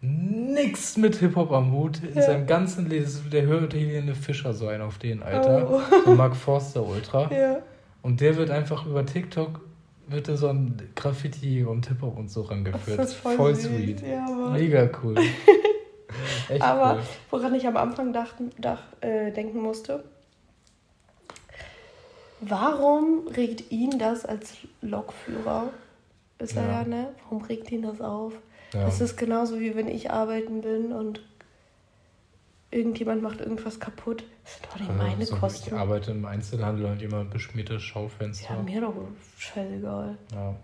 [0.00, 2.02] nix mit Hip-Hop am Hut.
[2.02, 2.22] In ja.
[2.22, 5.70] seinem ganzen Leben, der hört hier eine Fischer so ein auf den, Alter.
[5.70, 5.80] Oh.
[6.04, 7.30] So Mark Forster Ultra.
[7.32, 7.58] Ja.
[8.02, 9.60] Und der wird einfach über TikTok
[10.08, 12.98] wird da so ein Graffiti und Hip-Hop und so rangeführt.
[12.98, 14.00] Das ist voll, voll sweet.
[14.00, 15.16] Ja, Mega cool.
[16.48, 17.02] Echt aber cool.
[17.30, 20.04] woran ich am Anfang dachten, dach, äh, denken musste,
[22.40, 25.70] warum regt ihn das als Lokführer?
[26.38, 26.62] Ist ja.
[26.62, 27.08] er ja, ne?
[27.24, 28.32] Warum regt ihn das auf?
[28.72, 28.84] Ja.
[28.84, 31.20] Das ist genauso wie wenn ich arbeiten bin und
[32.70, 34.24] irgendjemand macht irgendwas kaputt.
[34.44, 35.68] Das sind doch nicht Also, meine so, Kosten.
[35.68, 38.54] Ich arbeite im Einzelhandel und jemand beschmierte Schaufenster.
[38.54, 38.94] Ja, mir doch
[39.38, 40.18] scheißegal.
[40.32, 40.56] Ja.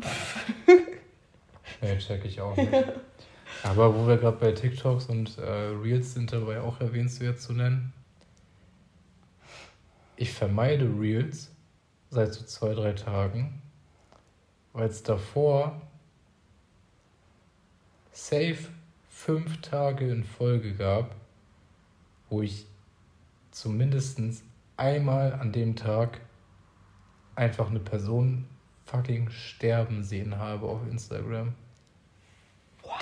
[1.82, 2.72] nee, check ich auch nicht.
[3.62, 7.92] Aber wo wir gerade bei TikToks und äh, Reels sind, dabei auch erwähnenswert zu nennen.
[10.16, 11.50] Ich vermeide Reels
[12.10, 13.62] seit so zwei, drei Tagen,
[14.72, 15.80] weil es davor
[18.12, 18.68] safe
[19.08, 21.14] fünf Tage in Folge gab,
[22.30, 22.66] wo ich
[23.50, 24.20] zumindest
[24.76, 26.20] einmal an dem Tag
[27.34, 28.44] einfach eine Person
[28.84, 31.52] fucking sterben sehen habe auf Instagram.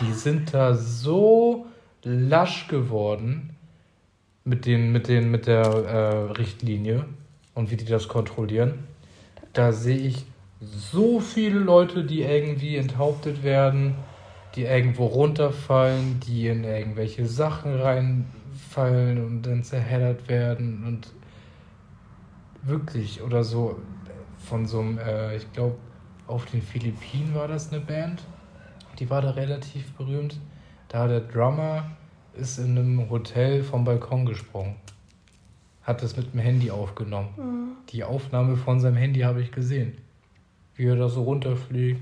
[0.00, 1.66] Die sind da so
[2.02, 3.56] lasch geworden
[4.44, 7.04] mit, den, mit, den, mit der äh, Richtlinie
[7.54, 8.84] und wie die das kontrollieren.
[9.52, 10.24] Da sehe ich
[10.60, 13.94] so viele Leute, die irgendwie enthauptet werden,
[14.54, 17.74] die irgendwo runterfallen, die in irgendwelche Sachen
[18.56, 21.12] reinfallen und dann zerheddert werden und
[22.62, 23.80] wirklich oder so
[24.38, 25.76] von so einem, äh, ich glaube,
[26.26, 28.22] auf den Philippinen war das eine Band.
[28.98, 30.40] Die war da relativ berühmt.
[30.88, 31.90] Da der Drummer
[32.34, 34.76] ist in einem Hotel vom Balkon gesprungen.
[35.82, 37.28] Hat das mit dem Handy aufgenommen.
[37.36, 37.68] Mhm.
[37.90, 39.96] Die Aufnahme von seinem Handy habe ich gesehen.
[40.74, 42.00] Wie er da so runterfliegt.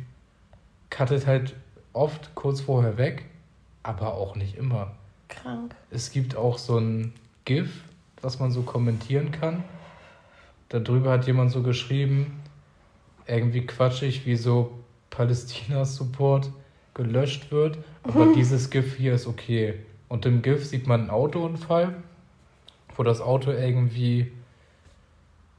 [0.90, 1.54] Cuttet halt
[1.92, 3.26] oft kurz vorher weg,
[3.82, 4.92] aber auch nicht immer.
[5.28, 5.74] Krank.
[5.90, 7.12] Es gibt auch so ein
[7.44, 7.82] GIF,
[8.22, 9.64] was man so kommentieren kann.
[10.68, 12.40] Darüber hat jemand so geschrieben,
[13.26, 14.78] irgendwie quatschig, wie so
[15.10, 16.50] Palästina-Support
[16.94, 19.74] gelöscht wird, aber dieses GIF hier ist okay.
[20.08, 21.94] Und im GIF sieht man einen Autounfall,
[22.96, 24.32] wo das Auto irgendwie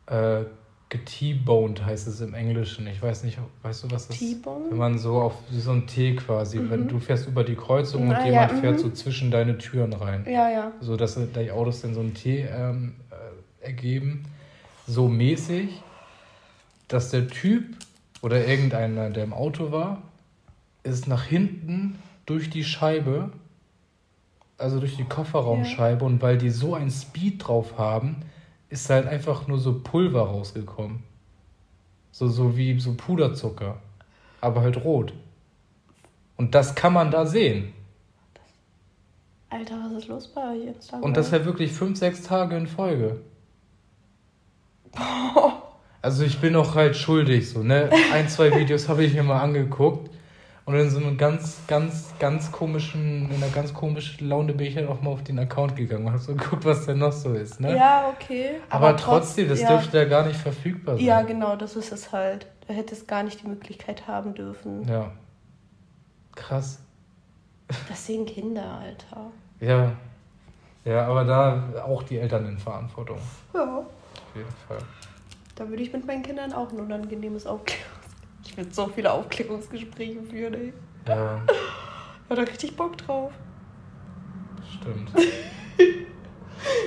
[0.07, 0.43] äh,
[0.89, 2.87] get-boned heißt es im Englischen.
[2.87, 4.45] Ich weiß nicht, weißt du, was das ist?
[4.45, 8.15] Wenn man so auf so ein T quasi, wenn du fährst über die Kreuzung und
[8.15, 8.79] Ah, jemand ja, fährt mhm.
[8.79, 10.71] so zwischen deine Türen rein Ja, ja.
[10.81, 14.25] so dass die Autos dann so ein T ähm, äh, ergeben,
[14.87, 15.81] so mäßig,
[16.87, 17.63] dass der Typ
[18.21, 20.03] oder irgendeiner, der im Auto war,
[20.83, 23.31] ist nach hinten durch die Scheibe,
[24.57, 28.17] also durch die Kofferraumscheibe und weil die so ein Speed drauf haben,
[28.75, 31.01] ist halt einfach nur so Pulver rausgekommen.
[32.11, 33.77] So, so wie so Puderzucker,
[34.41, 35.13] aber halt rot.
[36.35, 37.73] Und das kann man da sehen.
[39.49, 41.03] Alter, was ist los bei euch Instagram?
[41.03, 43.21] Und das halt wirklich fünf, sechs Tage in Folge.
[46.01, 47.89] Also ich bin auch halt schuldig, so, ne?
[48.13, 50.11] Ein, zwei Videos habe ich mir mal angeguckt.
[50.65, 54.75] Und in so einem ganz, ganz, ganz komischen, in einer ganz komischen Laune bin ich
[54.75, 57.33] halt auch mal auf den Account gegangen und habe so geguckt, was denn noch so
[57.33, 57.77] ist, ne?
[57.77, 58.55] Ja, okay.
[58.71, 59.69] Aber, trotzdem, das ja.
[59.69, 61.05] dürfte ja gar nicht verfügbar sein.
[61.05, 62.47] Ja, genau, das ist es halt.
[62.67, 64.87] Du hättest gar nicht die Möglichkeit haben dürfen.
[64.87, 65.11] Ja.
[66.33, 66.79] Krass.
[67.87, 69.31] Das sehen Kinder, Alter.
[69.59, 69.91] Ja.
[70.83, 73.19] Ja, aber da auch die Eltern in Verantwortung.
[73.53, 73.77] Ja.
[73.77, 73.85] Auf
[74.35, 74.79] jeden Fall.
[75.55, 77.94] Da würde ich mit meinen Kindern auch ein unangenehmes Aufklärungs...
[78.45, 80.73] Ich würde so viele Aufklärungsgespräche führen, ey.
[81.07, 81.41] Ja,
[82.29, 83.31] Ja, da richtig Bock drauf.
[84.79, 85.11] stimmt.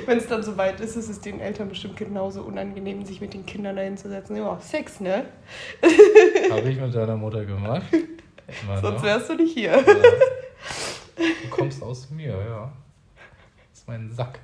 [0.06, 3.44] Wenn es dann soweit ist, ist es den Eltern bestimmt genauso unangenehm, sich mit den
[3.46, 4.36] Kindern dahin zu setzen.
[4.36, 5.26] Ja, Sex, ne?
[6.50, 7.82] Habe ich mit deiner Mutter gemacht.
[7.92, 9.02] Immer Sonst noch.
[9.04, 9.72] wärst du nicht hier.
[9.72, 9.82] Ja.
[11.42, 12.72] Du kommst aus mir, ja.
[13.70, 14.38] Das ist mein Sack.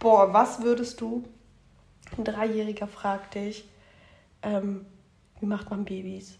[0.00, 1.22] Boah, was würdest du?
[2.18, 3.68] Ein Dreijähriger fragt dich,
[4.42, 4.84] ähm,
[5.40, 6.38] wie macht man Babys?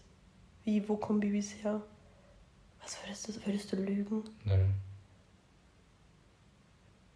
[0.63, 1.81] Wie, wo kommen Babys her?
[2.81, 4.23] Was würdest du, würdest du lügen?
[4.45, 4.57] Nö.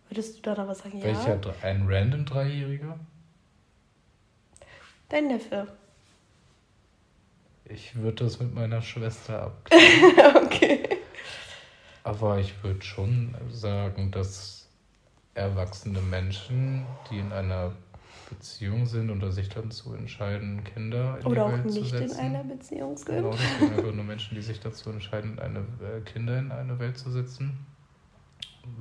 [0.10, 1.06] Würdest du dann aber sagen, ja?
[1.06, 1.36] Welcher?
[1.40, 3.00] Dre- Ein random Dreijähriger?
[5.10, 5.68] Dein Neffe.
[7.66, 10.36] Ich würde das mit meiner Schwester abklären.
[10.46, 10.98] okay.
[12.04, 14.68] Aber ich würde schon sagen, dass
[15.36, 17.72] erwachsene Menschen, die in einer
[18.32, 21.94] Beziehung sind und sich dann zu entscheiden, Kinder in Oder die auch Welt zu nicht
[21.94, 22.20] in setzen.
[22.20, 23.08] einer Beziehung sind.
[23.16, 26.80] Genau, das sind einfach nur Menschen, die sich dazu entscheiden, eine, äh, Kinder in eine
[26.80, 27.58] Welt zu setzen,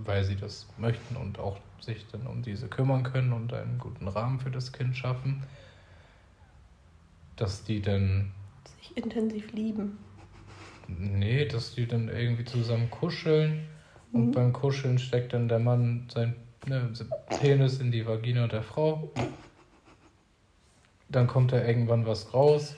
[0.05, 4.09] weil sie das möchten und auch sich dann um diese kümmern können und einen guten
[4.09, 5.43] Rahmen für das Kind schaffen,
[7.37, 8.31] dass die dann,
[8.79, 9.99] Sich intensiv lieben.
[10.89, 13.67] nee, dass die dann irgendwie zusammen kuscheln
[14.13, 14.33] und Mhm.
[14.33, 16.35] beim Kuscheln steckt dann der Mann sein
[16.67, 16.91] ne,
[17.41, 19.11] Penis in die Vagina der Frau.
[21.09, 22.77] Dann kommt da irgendwann was raus.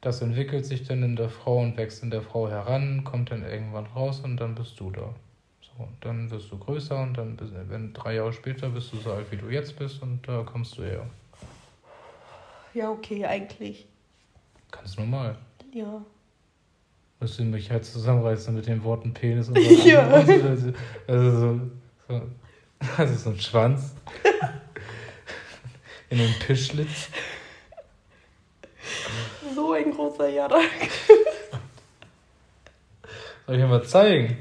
[0.00, 3.42] Das entwickelt sich dann in der Frau und wächst in der Frau heran, kommt dann
[3.42, 5.12] irgendwann raus und dann bist du da.
[5.60, 9.12] So, dann wirst du größer und dann, bist- wenn drei Jahre später bist du so
[9.12, 11.04] alt, wie du jetzt bist und da kommst du her.
[12.74, 13.86] Ja, okay, eigentlich.
[14.70, 15.36] Ganz normal.
[15.72, 16.00] Ja.
[17.20, 20.06] Müsste mich halt zusammenreißen mit den Worten Penis und Ja.
[20.08, 20.72] Also,
[21.08, 21.60] also
[22.08, 22.22] so,
[22.96, 23.94] Also so ein Schwanz.
[26.10, 27.08] In den Pischlitz.
[29.54, 30.62] So ein großer Jarak.
[33.46, 34.38] Soll ich dir mal zeigen?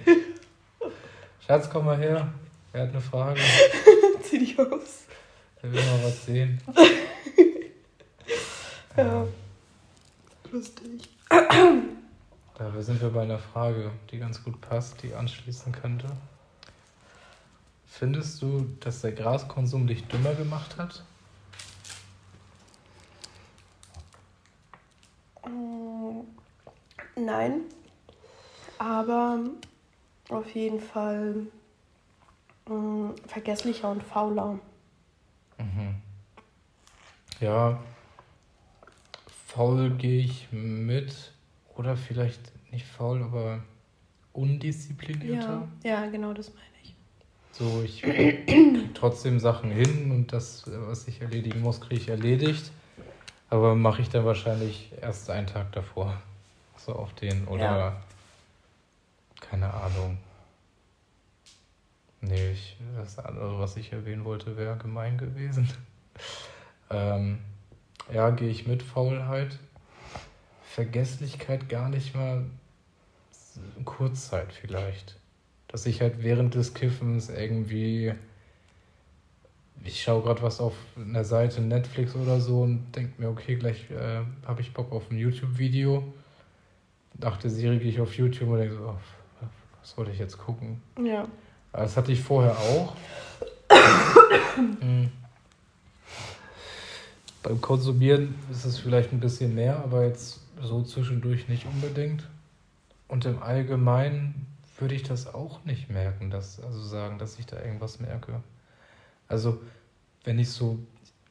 [1.45, 2.33] Schatz, komm mal her.
[2.73, 3.41] Er hat eine Frage.
[4.23, 5.05] Zieh dich aus.
[5.61, 6.61] Er will mal was sehen.
[8.95, 9.27] Ja.
[10.51, 11.09] Lustig.
[11.29, 16.07] Da sind wir bei einer Frage, die ganz gut passt, die anschließen könnte.
[17.97, 21.03] Findest du, dass der Graskonsum dich dümmer gemacht hat?
[25.47, 26.19] Mm,
[27.15, 27.61] Nein,
[28.77, 29.39] aber
[30.29, 31.47] auf jeden Fall
[32.69, 34.59] mm, vergesslicher und fauler.
[35.57, 35.95] Mhm.
[37.39, 37.81] Ja,
[39.47, 41.33] faul gehe ich mit.
[41.75, 43.63] Oder vielleicht nicht faul, aber
[44.33, 45.67] undisziplinierter.
[45.83, 46.96] Ja, ja, genau das meine ich.
[47.57, 52.71] So, ich krieg trotzdem Sachen hin und das, was ich erledigen muss, kriege ich erledigt.
[53.49, 56.21] Aber mache ich dann wahrscheinlich erst einen Tag davor.
[56.77, 58.01] So auf den oder Ja.
[59.41, 60.19] keine Ahnung.
[62.21, 65.67] Nee, ich, das andere, was ich erwähnen wollte, wäre gemein gewesen.
[66.91, 67.39] ähm,
[68.13, 69.57] ja, gehe ich mit Faulheit.
[70.63, 72.45] Vergesslichkeit gar nicht mal
[73.83, 75.16] Kurzzeit vielleicht.
[75.67, 78.13] Dass ich halt während des Kiffens irgendwie.
[79.83, 83.89] Ich schaue gerade was auf einer Seite Netflix oder so und denke mir, okay, gleich
[83.91, 86.03] äh, habe ich Bock auf ein YouTube-Video.
[87.13, 88.95] Dachte Siri, gehe ich auf YouTube und denke so, oh,
[89.79, 90.81] was wollte ich jetzt gucken?
[91.03, 91.27] Ja.
[91.71, 92.95] Das hatte ich vorher auch.
[94.81, 95.11] Mhm.
[97.43, 102.27] Beim Konsumieren ist es vielleicht ein bisschen mehr, aber jetzt so zwischendurch nicht unbedingt.
[103.07, 104.47] Und im Allgemeinen
[104.79, 108.41] würde ich das auch nicht merken, dass, also sagen, dass ich da irgendwas merke.
[109.27, 109.61] Also,
[110.23, 110.79] wenn ich so,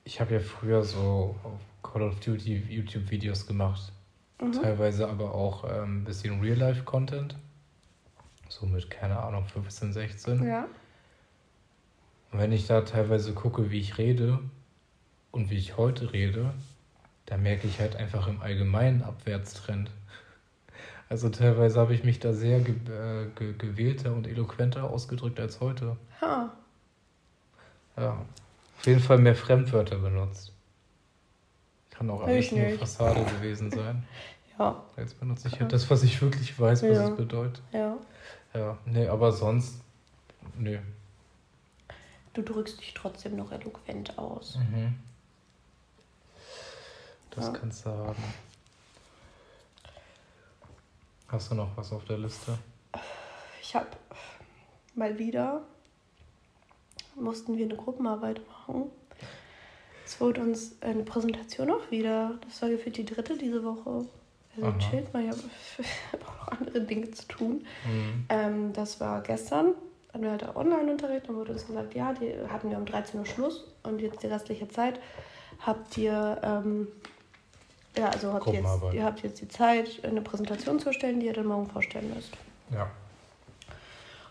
[0.04, 3.92] ich habe ja früher so auf Call of Duty YouTube-Videos gemacht,
[4.40, 4.52] Mhm.
[4.52, 7.36] teilweise aber auch ähm, ein bisschen Real-Life-Content.
[8.48, 10.44] So mit, keine Ahnung, 15, 16.
[10.46, 10.66] Ja.
[12.32, 14.38] Und wenn ich da teilweise gucke, wie ich rede
[15.30, 16.52] und wie ich heute rede,
[17.24, 19.90] da merke ich halt einfach im allgemeinen Abwärtstrend.
[21.08, 25.60] Also teilweise habe ich mich da sehr ge äh, ge gewählter und eloquenter ausgedrückt als
[25.60, 25.96] heute.
[26.20, 26.50] Ha.
[27.96, 28.10] Ja.
[28.78, 30.52] Auf jeden Fall mehr Fremdwörter benutzt.
[31.90, 32.68] Kann auch alles nur.
[32.78, 34.04] Fassade gewesen sein.
[34.58, 34.82] Ja.
[34.96, 35.60] Jetzt benutze ich Krass.
[35.60, 37.08] halt das, was ich wirklich weiß, was Ja.
[37.10, 37.60] es bedeutet.
[37.72, 37.98] Ja.
[38.54, 39.82] Ja, nee, aber sonst,
[40.56, 40.78] nö.
[42.32, 44.56] Du drückst dich trotzdem noch eloquent aus.
[44.56, 44.94] Mhm.
[47.32, 47.52] Das Ja.
[47.52, 48.24] kannst du haben.
[51.28, 52.56] Hast du noch was auf der Liste?
[53.60, 53.88] Ich habe
[54.94, 55.62] mal wieder,
[57.16, 58.90] mussten wir eine Gruppenarbeit machen.
[60.04, 62.38] Es wurde uns eine Präsentation auch wieder.
[62.42, 64.06] Das war gefühlt die dritte diese Woche.
[64.56, 64.78] Also Aha.
[64.78, 65.40] chillt mal, ich habe
[66.24, 67.66] auch noch andere Dinge zu tun.
[67.84, 68.26] Mhm.
[68.28, 69.74] Ähm, das war gestern,
[70.12, 73.18] hatten wir halt auch Online-Unterricht, dann wurde uns gesagt, ja, die hatten wir um 13
[73.18, 75.00] Uhr Schluss und jetzt die restliche Zeit
[75.60, 76.88] habt ihr, ähm,
[77.98, 81.26] ja, also habt ihr, jetzt, ihr habt jetzt die Zeit, eine Präsentation zu erstellen, die
[81.26, 82.32] ihr dann morgen vorstellen müsst.
[82.72, 82.90] Ja.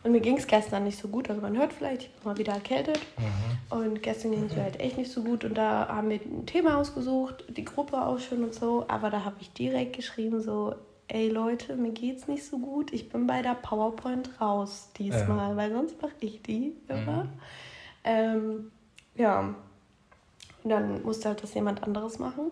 [0.03, 2.37] Und mir ging es gestern nicht so gut, also man hört vielleicht, ich bin mal
[2.37, 2.99] wieder erkältet.
[3.17, 3.77] Mhm.
[3.77, 6.45] Und gestern ging es mir halt echt nicht so gut und da haben wir ein
[6.45, 10.75] Thema ausgesucht, die Gruppe auch schon und so, aber da habe ich direkt geschrieben so,
[11.07, 15.71] ey Leute, mir geht's nicht so gut, ich bin bei der PowerPoint raus diesmal, weil
[15.71, 17.23] sonst mache ich die immer.
[17.23, 17.29] Mhm.
[18.03, 18.71] Ähm,
[19.15, 19.55] ja,
[20.63, 22.51] und dann musste halt das jemand anderes machen.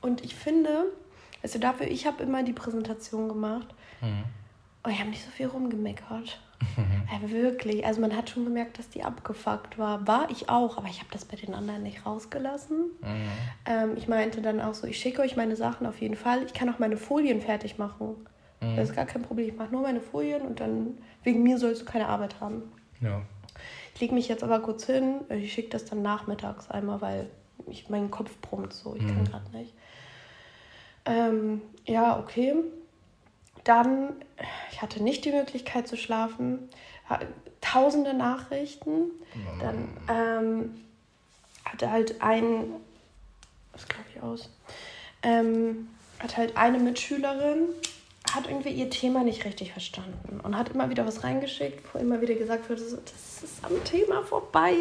[0.00, 0.86] Und ich finde,
[1.42, 3.68] also dafür, ich habe immer die Präsentation gemacht
[4.00, 4.24] Mhm.
[4.84, 6.40] und ich habe nicht so viel rumgemeckert.
[7.10, 7.86] Ja, wirklich.
[7.86, 10.06] Also man hat schon gemerkt, dass die abgefuckt war.
[10.06, 12.90] War ich auch, aber ich habe das bei den anderen nicht rausgelassen.
[13.00, 13.28] Mhm.
[13.66, 16.42] Ähm, ich meinte dann auch so, ich schicke euch meine Sachen auf jeden Fall.
[16.44, 18.26] Ich kann auch meine Folien fertig machen.
[18.60, 18.76] Mhm.
[18.76, 19.48] Das ist gar kein Problem.
[19.48, 22.62] Ich mache nur meine Folien und dann wegen mir sollst du keine Arbeit haben.
[23.00, 23.22] Ja.
[23.94, 25.20] Ich lege mich jetzt aber kurz hin.
[25.30, 27.30] Ich schicke das dann nachmittags einmal, weil
[27.68, 28.94] ich, mein Kopf brummt so.
[28.96, 29.24] Ich kann Mhm.
[29.24, 29.72] gerade nicht.
[31.10, 32.54] Ähm, ja, okay.
[33.64, 34.14] Dann,
[34.70, 36.68] ich hatte nicht die Möglichkeit zu schlafen.
[37.60, 39.10] Tausende Nachrichten.
[39.60, 40.84] Dann ähm,
[41.64, 42.72] hatte halt ein,
[43.72, 44.48] was glaube ich aus,
[45.22, 45.88] ähm,
[46.18, 47.68] hat halt eine Mitschülerin,
[48.32, 52.20] hat irgendwie ihr Thema nicht richtig verstanden und hat immer wieder was reingeschickt, wo immer
[52.20, 54.74] wieder gesagt wurde, so, das ist am Thema vorbei.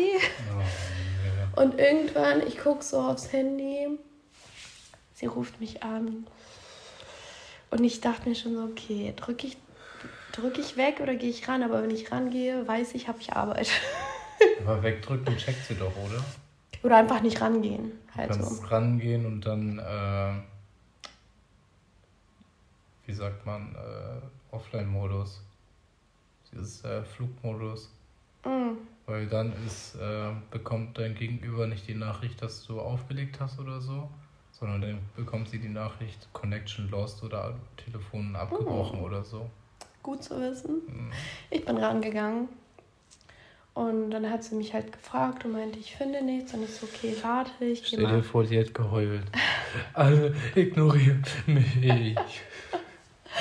[1.56, 3.88] Oh, Und irgendwann, ich gucke so aufs Handy,
[5.20, 6.26] sie ruft mich an.
[7.72, 9.58] Und ich dachte mir schon so, okay, drücke ich,
[10.32, 11.62] drücke ich weg oder gehe ich ran?
[11.62, 13.70] Aber wenn ich rangehe, weiß ich, habe ich Arbeit.
[14.66, 16.24] Aber wegdrücken checkt sie doch, oder?
[16.82, 17.92] Oder einfach nicht rangehen.
[18.16, 18.68] Halt du kannst so.
[18.68, 20.34] rangehen und dann, äh,
[23.06, 25.42] wie sagt man, äh, Offline-Modus.
[26.52, 27.92] Dieses äh, Flugmodus.
[28.46, 28.78] Mm.
[29.06, 33.82] Weil dann ist, äh, bekommt dein Gegenüber nicht die Nachricht, dass du aufgelegt hast oder
[33.82, 34.10] so,
[34.60, 39.04] sondern dann bekommt sie die Nachricht Connection lost oder Telefon abgebrochen mm.
[39.04, 39.50] oder so.
[40.04, 40.78] Gut zu wissen.
[40.88, 41.12] Mm.
[41.50, 42.50] Ich bin rangegangen
[43.74, 46.54] und dann hat sie mich halt gefragt und meinte, ich finde nichts.
[46.54, 49.24] Und ich so, okay, warte, ich Stell dir vor, die hat geheult.
[49.94, 52.18] Alle ignorieren mich.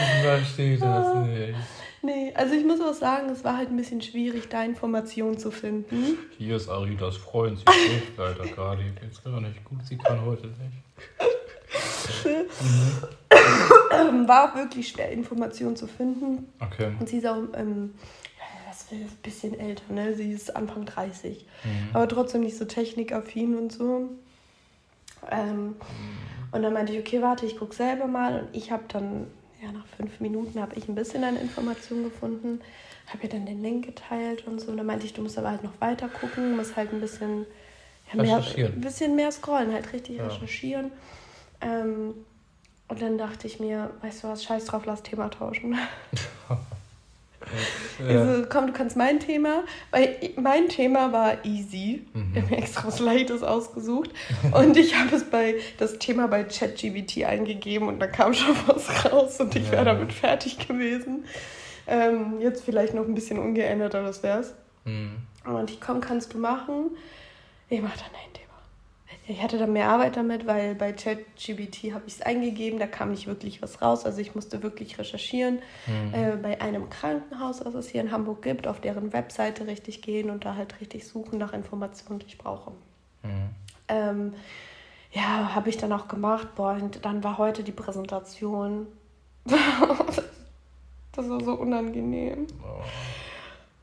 [0.01, 1.59] Ich verstehe das nicht.
[2.03, 5.51] Nee, also ich muss auch sagen, es war halt ein bisschen schwierig, da Informationen zu
[5.51, 6.19] finden.
[6.37, 8.83] Hier ist Aridas Freund, sie schläft leider gerade.
[8.83, 10.59] Ihr geht's gar nicht gut, sie kann heute nicht.
[14.13, 14.29] mhm.
[14.29, 16.53] War auch wirklich schwer, Informationen zu finden.
[16.61, 16.93] Okay.
[16.99, 17.95] Und sie ist auch ähm,
[18.91, 20.15] ein bisschen älter, ne?
[20.15, 21.45] Sie ist Anfang 30.
[21.65, 21.71] Mhm.
[21.93, 24.09] Aber trotzdem nicht so technikaffin und so.
[25.31, 25.75] Ähm, mhm.
[26.53, 28.41] Und dann meinte ich, okay, warte, ich gucke selber mal.
[28.41, 29.27] Und ich habe dann,
[29.63, 32.61] ja, nach fünf Minuten habe ich ein bisschen an Informationen gefunden.
[33.07, 34.71] Habe ihr dann den Link geteilt und so.
[34.71, 37.47] Und dann meinte ich, du musst aber halt noch weiter gucken, musst halt ein bisschen,
[38.13, 40.27] ja, mehr, ein bisschen mehr scrollen, halt richtig ja.
[40.27, 40.93] recherchieren.
[41.61, 42.15] Ähm,
[42.89, 45.77] und dann dachte ich mir, weißt du was, scheiß drauf, lass Thema tauschen.
[47.99, 48.21] Ja.
[48.21, 52.07] Also komm, du kannst mein Thema, weil mein Thema war easy.
[52.13, 52.33] Mhm.
[52.33, 54.11] Ich habe mir extra was Leichtes ausgesucht.
[54.53, 59.05] und ich habe es bei das Thema bei ChatGBT eingegeben und da kam schon was
[59.05, 59.73] raus und ich ja.
[59.73, 61.25] wäre damit fertig gewesen.
[61.87, 64.55] Ähm, jetzt vielleicht noch ein bisschen ungeändert, aber das wär's.
[64.85, 65.17] Mhm.
[65.45, 66.91] Und ich komm, kannst du machen.
[67.71, 68.48] Ich mach dann ein Thema.
[69.31, 73.11] Ich hatte da mehr Arbeit damit, weil bei ChatGBT habe ich es eingegeben, da kam
[73.11, 74.07] nicht wirklich was raus.
[74.07, 75.61] Also ich musste wirklich recherchieren.
[75.87, 76.15] Mhm.
[76.15, 80.31] Äh, bei einem Krankenhaus, was es hier in Hamburg gibt, auf deren Webseite richtig gehen
[80.31, 82.71] und da halt richtig suchen nach Informationen, die ich brauche.
[83.23, 83.51] Mhm.
[83.89, 84.35] Ähm,
[85.13, 86.55] ja, habe ich dann auch gemacht.
[86.55, 88.87] Boah, und dann war heute die Präsentation.
[89.45, 92.47] das war so unangenehm.
[92.63, 92.83] Oh.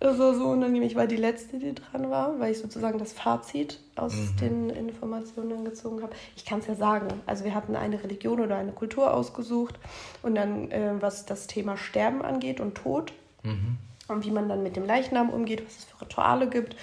[0.06, 0.84] Das war so unangenehm.
[0.84, 4.38] Ich war die Letzte, die dran war, weil ich sozusagen das Fazit aus mhm.
[4.38, 6.14] den Informationen gezogen habe.
[6.36, 7.08] Ich kann es ja sagen.
[7.26, 9.80] Also wir hatten eine Religion oder eine Kultur ausgesucht
[10.22, 13.78] und dann, äh, was das Thema Sterben angeht und Tod mhm.
[14.08, 16.76] und wie man dann mit dem Leichnam umgeht, was es für Rituale gibt.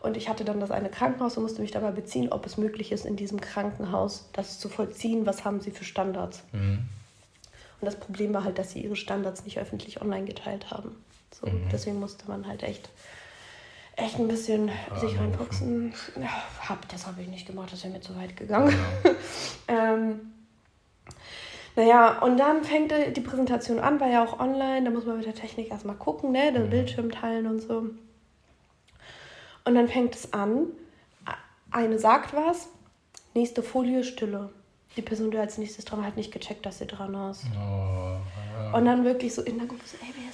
[0.00, 2.90] Und ich hatte dann das eine Krankenhaus und musste mich dabei beziehen, ob es möglich
[2.90, 5.26] ist, in diesem Krankenhaus das zu vollziehen.
[5.26, 6.42] Was haben sie für Standards?
[6.52, 6.88] Mhm.
[7.82, 10.96] Und das Problem war halt, dass sie ihre Standards nicht öffentlich online geteilt haben.
[11.34, 11.68] So, mhm.
[11.70, 12.90] Deswegen musste man halt echt,
[13.96, 15.94] echt ein bisschen ja, sich reinfuchsen.
[16.20, 18.74] Ja, hab, das habe ich nicht gemacht, das wäre mir zu weit gegangen.
[19.68, 19.94] Ja.
[19.94, 20.32] ähm,
[21.74, 25.26] naja, und dann fängt die Präsentation an, war ja auch online, da muss man mit
[25.26, 26.70] der Technik erstmal gucken, ne, den mhm.
[26.70, 27.86] Bildschirm teilen und so.
[29.64, 30.66] Und dann fängt es an,
[31.70, 32.68] eine sagt was,
[33.34, 34.50] nächste Folie, Stille.
[34.96, 37.44] Die Person, die als nächstes dran war, hat nicht gecheckt, dass sie dran ist.
[37.54, 38.18] Oh,
[38.54, 38.74] ja.
[38.74, 40.31] Und dann wirklich so in der Gruppe so, ey, wer?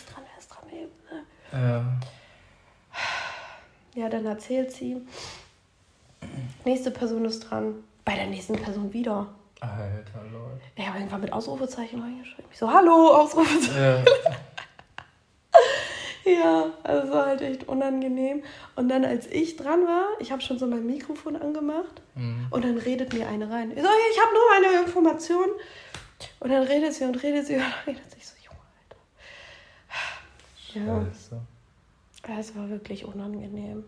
[1.53, 1.85] Ja.
[3.95, 5.03] Ja, dann erzählt sie.
[6.65, 7.75] Nächste Person ist dran.
[8.05, 9.27] Bei der nächsten Person wieder.
[9.61, 10.61] Alter Leute.
[10.77, 12.45] Ich habe irgendwann mit Ausrufezeichen reingeschrieben.
[12.53, 13.77] Ich so, hallo, Ausrufezeichen.
[13.77, 14.05] Ja.
[16.31, 18.45] ja, also war halt echt unangenehm.
[18.77, 22.47] Und dann, als ich dran war, ich habe schon so mein Mikrofon angemacht mhm.
[22.51, 23.73] und dann redet mir eine rein.
[23.73, 25.49] Ich so, ich habe nur eine Information.
[26.41, 28.38] Und dann redet sie und redet sie und redet sich so, ja.
[30.73, 31.41] Scheiße.
[32.27, 33.85] Ja, es war wirklich unangenehm.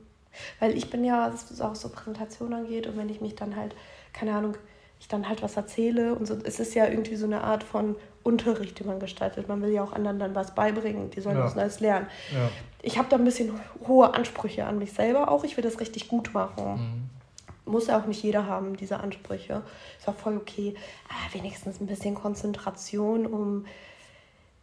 [0.60, 3.74] Weil ich bin ja, was auch so Präsentation angeht, und wenn ich mich dann halt,
[4.12, 4.56] keine Ahnung,
[5.00, 7.96] ich dann halt was erzähle und so, es ist ja irgendwie so eine Art von
[8.22, 9.48] Unterricht, den man gestaltet.
[9.48, 11.44] Man will ja auch anderen dann was beibringen, die sollen ja.
[11.44, 12.06] was Neues lernen.
[12.32, 12.50] Ja.
[12.82, 13.58] Ich habe da ein bisschen
[13.88, 15.42] hohe Ansprüche an mich selber auch.
[15.44, 17.10] Ich will das richtig gut machen.
[17.66, 17.72] Mhm.
[17.72, 19.62] Muss ja auch nicht jeder haben, diese Ansprüche.
[19.98, 20.74] Ist auch voll okay.
[21.08, 23.64] Ah, wenigstens ein bisschen Konzentration, um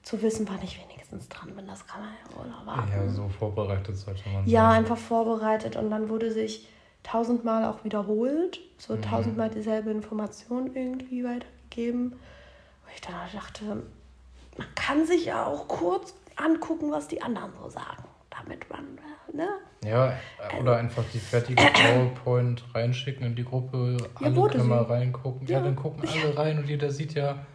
[0.08, 1.68] zu wissen, wann ich wenigstens dran bin.
[1.68, 2.92] Das kann man ja wohl erwarten.
[2.92, 4.80] Ja, so vorbereitet sollte man Ja, sein.
[4.80, 6.70] einfach vorbereitet und dann wurde sich
[7.04, 9.02] tausendmal auch wiederholt, so mhm.
[9.02, 12.14] tausendmal dieselbe Information irgendwie weitergegeben.
[12.14, 17.70] Wo ich dann dachte, man kann sich ja auch kurz angucken, was die anderen so
[17.70, 18.98] sagen, damit man,
[19.34, 19.50] ne?
[19.84, 20.14] Ja,
[20.62, 25.46] oder einfach die fertige PowerPoint reinschicken in die Gruppe, alle ja, können mal reingucken.
[25.48, 27.46] Ja, ja, dann gucken alle rein und jeder sieht ja,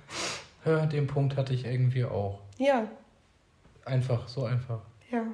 [0.65, 2.41] ja, den Punkt hatte ich irgendwie auch.
[2.59, 2.87] Ja.
[3.85, 4.81] Einfach, so einfach.
[5.11, 5.25] Ja.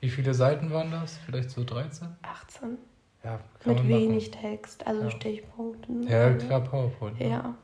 [0.00, 1.18] Wie viele Seiten waren das?
[1.26, 2.08] Vielleicht so 13?
[2.22, 2.78] 18.
[3.22, 4.30] Ja, kann Mit wenig.
[4.30, 5.10] Text, also ja.
[5.10, 6.08] Stichpunkten.
[6.08, 7.20] Ja, klar, PowerPoint.
[7.20, 7.28] Ne?
[7.28, 7.54] Ja.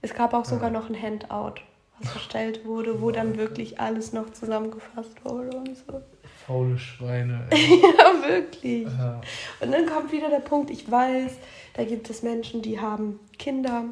[0.00, 0.78] Es gab auch sogar ja.
[0.78, 1.60] noch ein Handout.
[2.00, 6.02] was erstellt wurde, wo dann wirklich alles noch zusammengefasst wurde und so.
[6.46, 7.48] Faule Schweine.
[7.52, 8.84] Ja, wirklich.
[8.84, 9.20] Ja.
[9.60, 11.38] Und dann kommt wieder der Punkt, ich weiß,
[11.74, 13.84] da gibt es Menschen, die haben Kinder,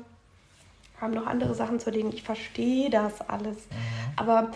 [1.00, 2.12] haben noch andere Sachen zu denen.
[2.12, 3.68] Ich verstehe das alles.
[4.16, 4.50] Aber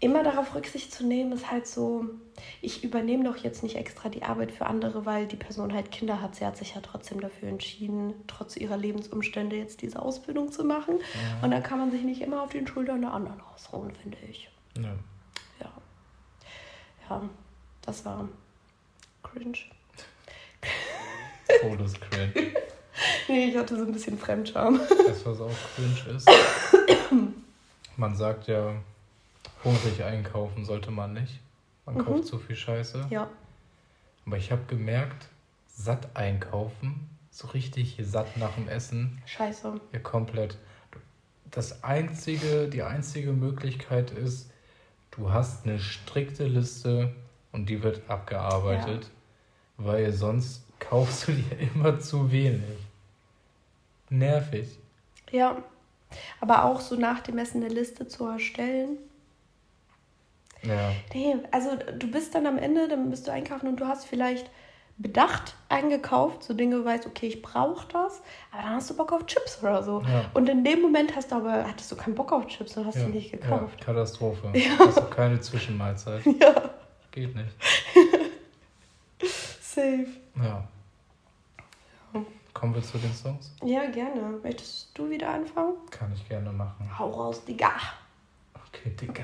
[0.00, 2.04] immer darauf Rücksicht zu nehmen, ist halt so,
[2.62, 6.20] ich übernehme doch jetzt nicht extra die Arbeit für andere, weil die Person halt Kinder
[6.20, 6.36] hat.
[6.36, 11.00] Sie hat sich ja trotzdem dafür entschieden, trotz ihrer Lebensumstände jetzt diese Ausbildung zu machen.
[11.42, 14.48] Und dann kann man sich nicht immer auf den Schultern der anderen ausruhen, finde ich.
[14.76, 14.94] Ja.
[15.60, 15.72] Ja.
[17.10, 17.28] Ja,
[17.82, 18.28] das war
[19.22, 19.58] cringe.
[21.60, 22.32] Todescringe.
[23.28, 24.80] Nee, ich hatte so ein bisschen Fremdscham.
[25.06, 26.28] Das, was auch cringe ist.
[27.96, 28.74] Man sagt ja,
[29.64, 31.40] hungrig einkaufen sollte man nicht.
[31.84, 32.04] Man Mhm.
[32.04, 33.06] kauft zu viel Scheiße.
[33.10, 33.28] Ja.
[34.26, 35.26] Aber ich habe gemerkt,
[35.68, 39.80] satt einkaufen, so richtig satt nach dem Essen, Scheiße.
[39.92, 40.58] ja komplett.
[41.50, 44.50] Das einzige, die einzige Möglichkeit ist,
[45.12, 47.14] du hast eine strikte Liste
[47.52, 49.08] und die wird abgearbeitet,
[49.76, 52.62] weil sonst kaufst du dir immer zu wenig.
[54.10, 54.78] Nervig.
[55.30, 55.62] Ja.
[56.40, 58.98] Aber auch so nach dem Essen eine Liste zu erstellen.
[60.62, 60.92] Ja.
[61.14, 64.50] Nee, also du bist dann am Ende, dann bist du einkaufen und du hast vielleicht
[64.98, 69.12] bedacht eingekauft, so Dinge, du weißt, okay, ich brauche das, aber dann hast du Bock
[69.12, 70.02] auf Chips oder so.
[70.02, 70.24] Ja.
[70.34, 72.96] Und in dem Moment hast du aber, hattest du keinen Bock auf Chips und hast
[72.96, 73.04] ja.
[73.04, 73.78] sie nicht gekauft.
[73.78, 74.52] Ja, Katastrophe.
[74.78, 76.22] Hast du keine Zwischenmahlzeit.
[76.40, 76.70] Ja,
[77.12, 77.50] Geht nicht.
[79.62, 80.06] safe.
[80.36, 80.68] Ja.
[82.58, 83.52] Kommen wir zu den Songs?
[83.62, 84.36] Ja, gerne.
[84.42, 85.74] Möchtest du wieder anfangen?
[85.90, 86.90] Kann ich gerne machen.
[86.98, 87.70] Hau raus, Digga.
[88.66, 89.22] Okay, Digga.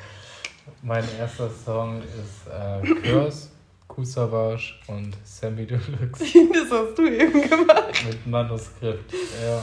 [0.82, 3.50] mein erster Song ist äh, Curse,
[3.86, 8.06] Kusavage und Sammy Deluxe Das hast du eben gemacht.
[8.06, 9.12] mit Manuskript.
[9.12, 9.62] Ja.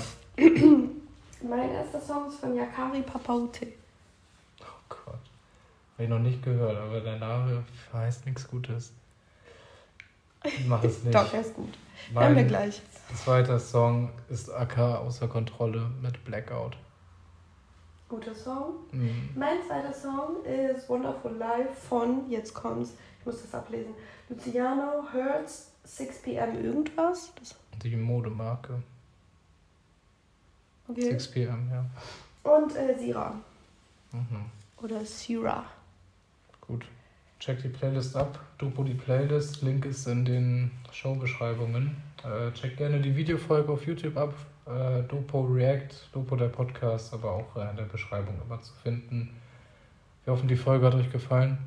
[1.41, 3.69] Mein erster Song ist von Yakari Papaute.
[4.61, 5.15] Oh Gott.
[5.93, 8.93] Habe ich noch nicht gehört, aber der Name heißt nichts Gutes.
[10.67, 11.15] Mach es nicht.
[11.15, 11.73] Doch, er ist gut.
[12.13, 12.81] Hören wir Mein gleich.
[13.15, 16.77] zweiter Song ist AK außer Kontrolle mit Blackout.
[18.09, 18.75] Guter Song.
[18.91, 19.29] Mhm.
[19.35, 23.93] Mein zweiter Song ist Wonderful Life von, jetzt kommt's, ich muss das ablesen,
[24.29, 26.63] Luciano Hertz, 6 p.m.
[26.63, 27.31] irgendwas.
[27.39, 28.81] Das, Die Modemarke.
[30.87, 31.01] okay.
[31.01, 31.85] 6 p.m., ja.
[32.51, 33.33] Und äh, Sira.
[34.11, 34.45] Mhm.
[34.81, 35.65] Oder Sira.
[36.61, 36.85] Gut.
[37.43, 38.39] Check die Playlist ab.
[38.57, 39.63] Dopo die Playlist.
[39.63, 41.93] Link ist in den Showbeschreibungen.
[42.23, 44.33] Äh, check gerne die Videofolge auf YouTube ab.
[44.65, 49.35] Äh, Dopo React, Dopo der Podcast, aber auch in der Beschreibung immer zu finden.
[50.23, 51.57] Wir hoffen, die Folge hat euch gefallen.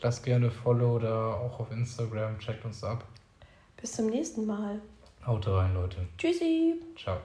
[0.00, 2.38] Lasst gerne Follow oder auch auf Instagram.
[2.38, 3.04] Checkt uns ab.
[3.78, 4.80] Bis zum nächsten Mal.
[5.26, 5.98] Haut rein, Leute.
[6.16, 6.80] Tschüssi.
[6.96, 7.18] Ciao.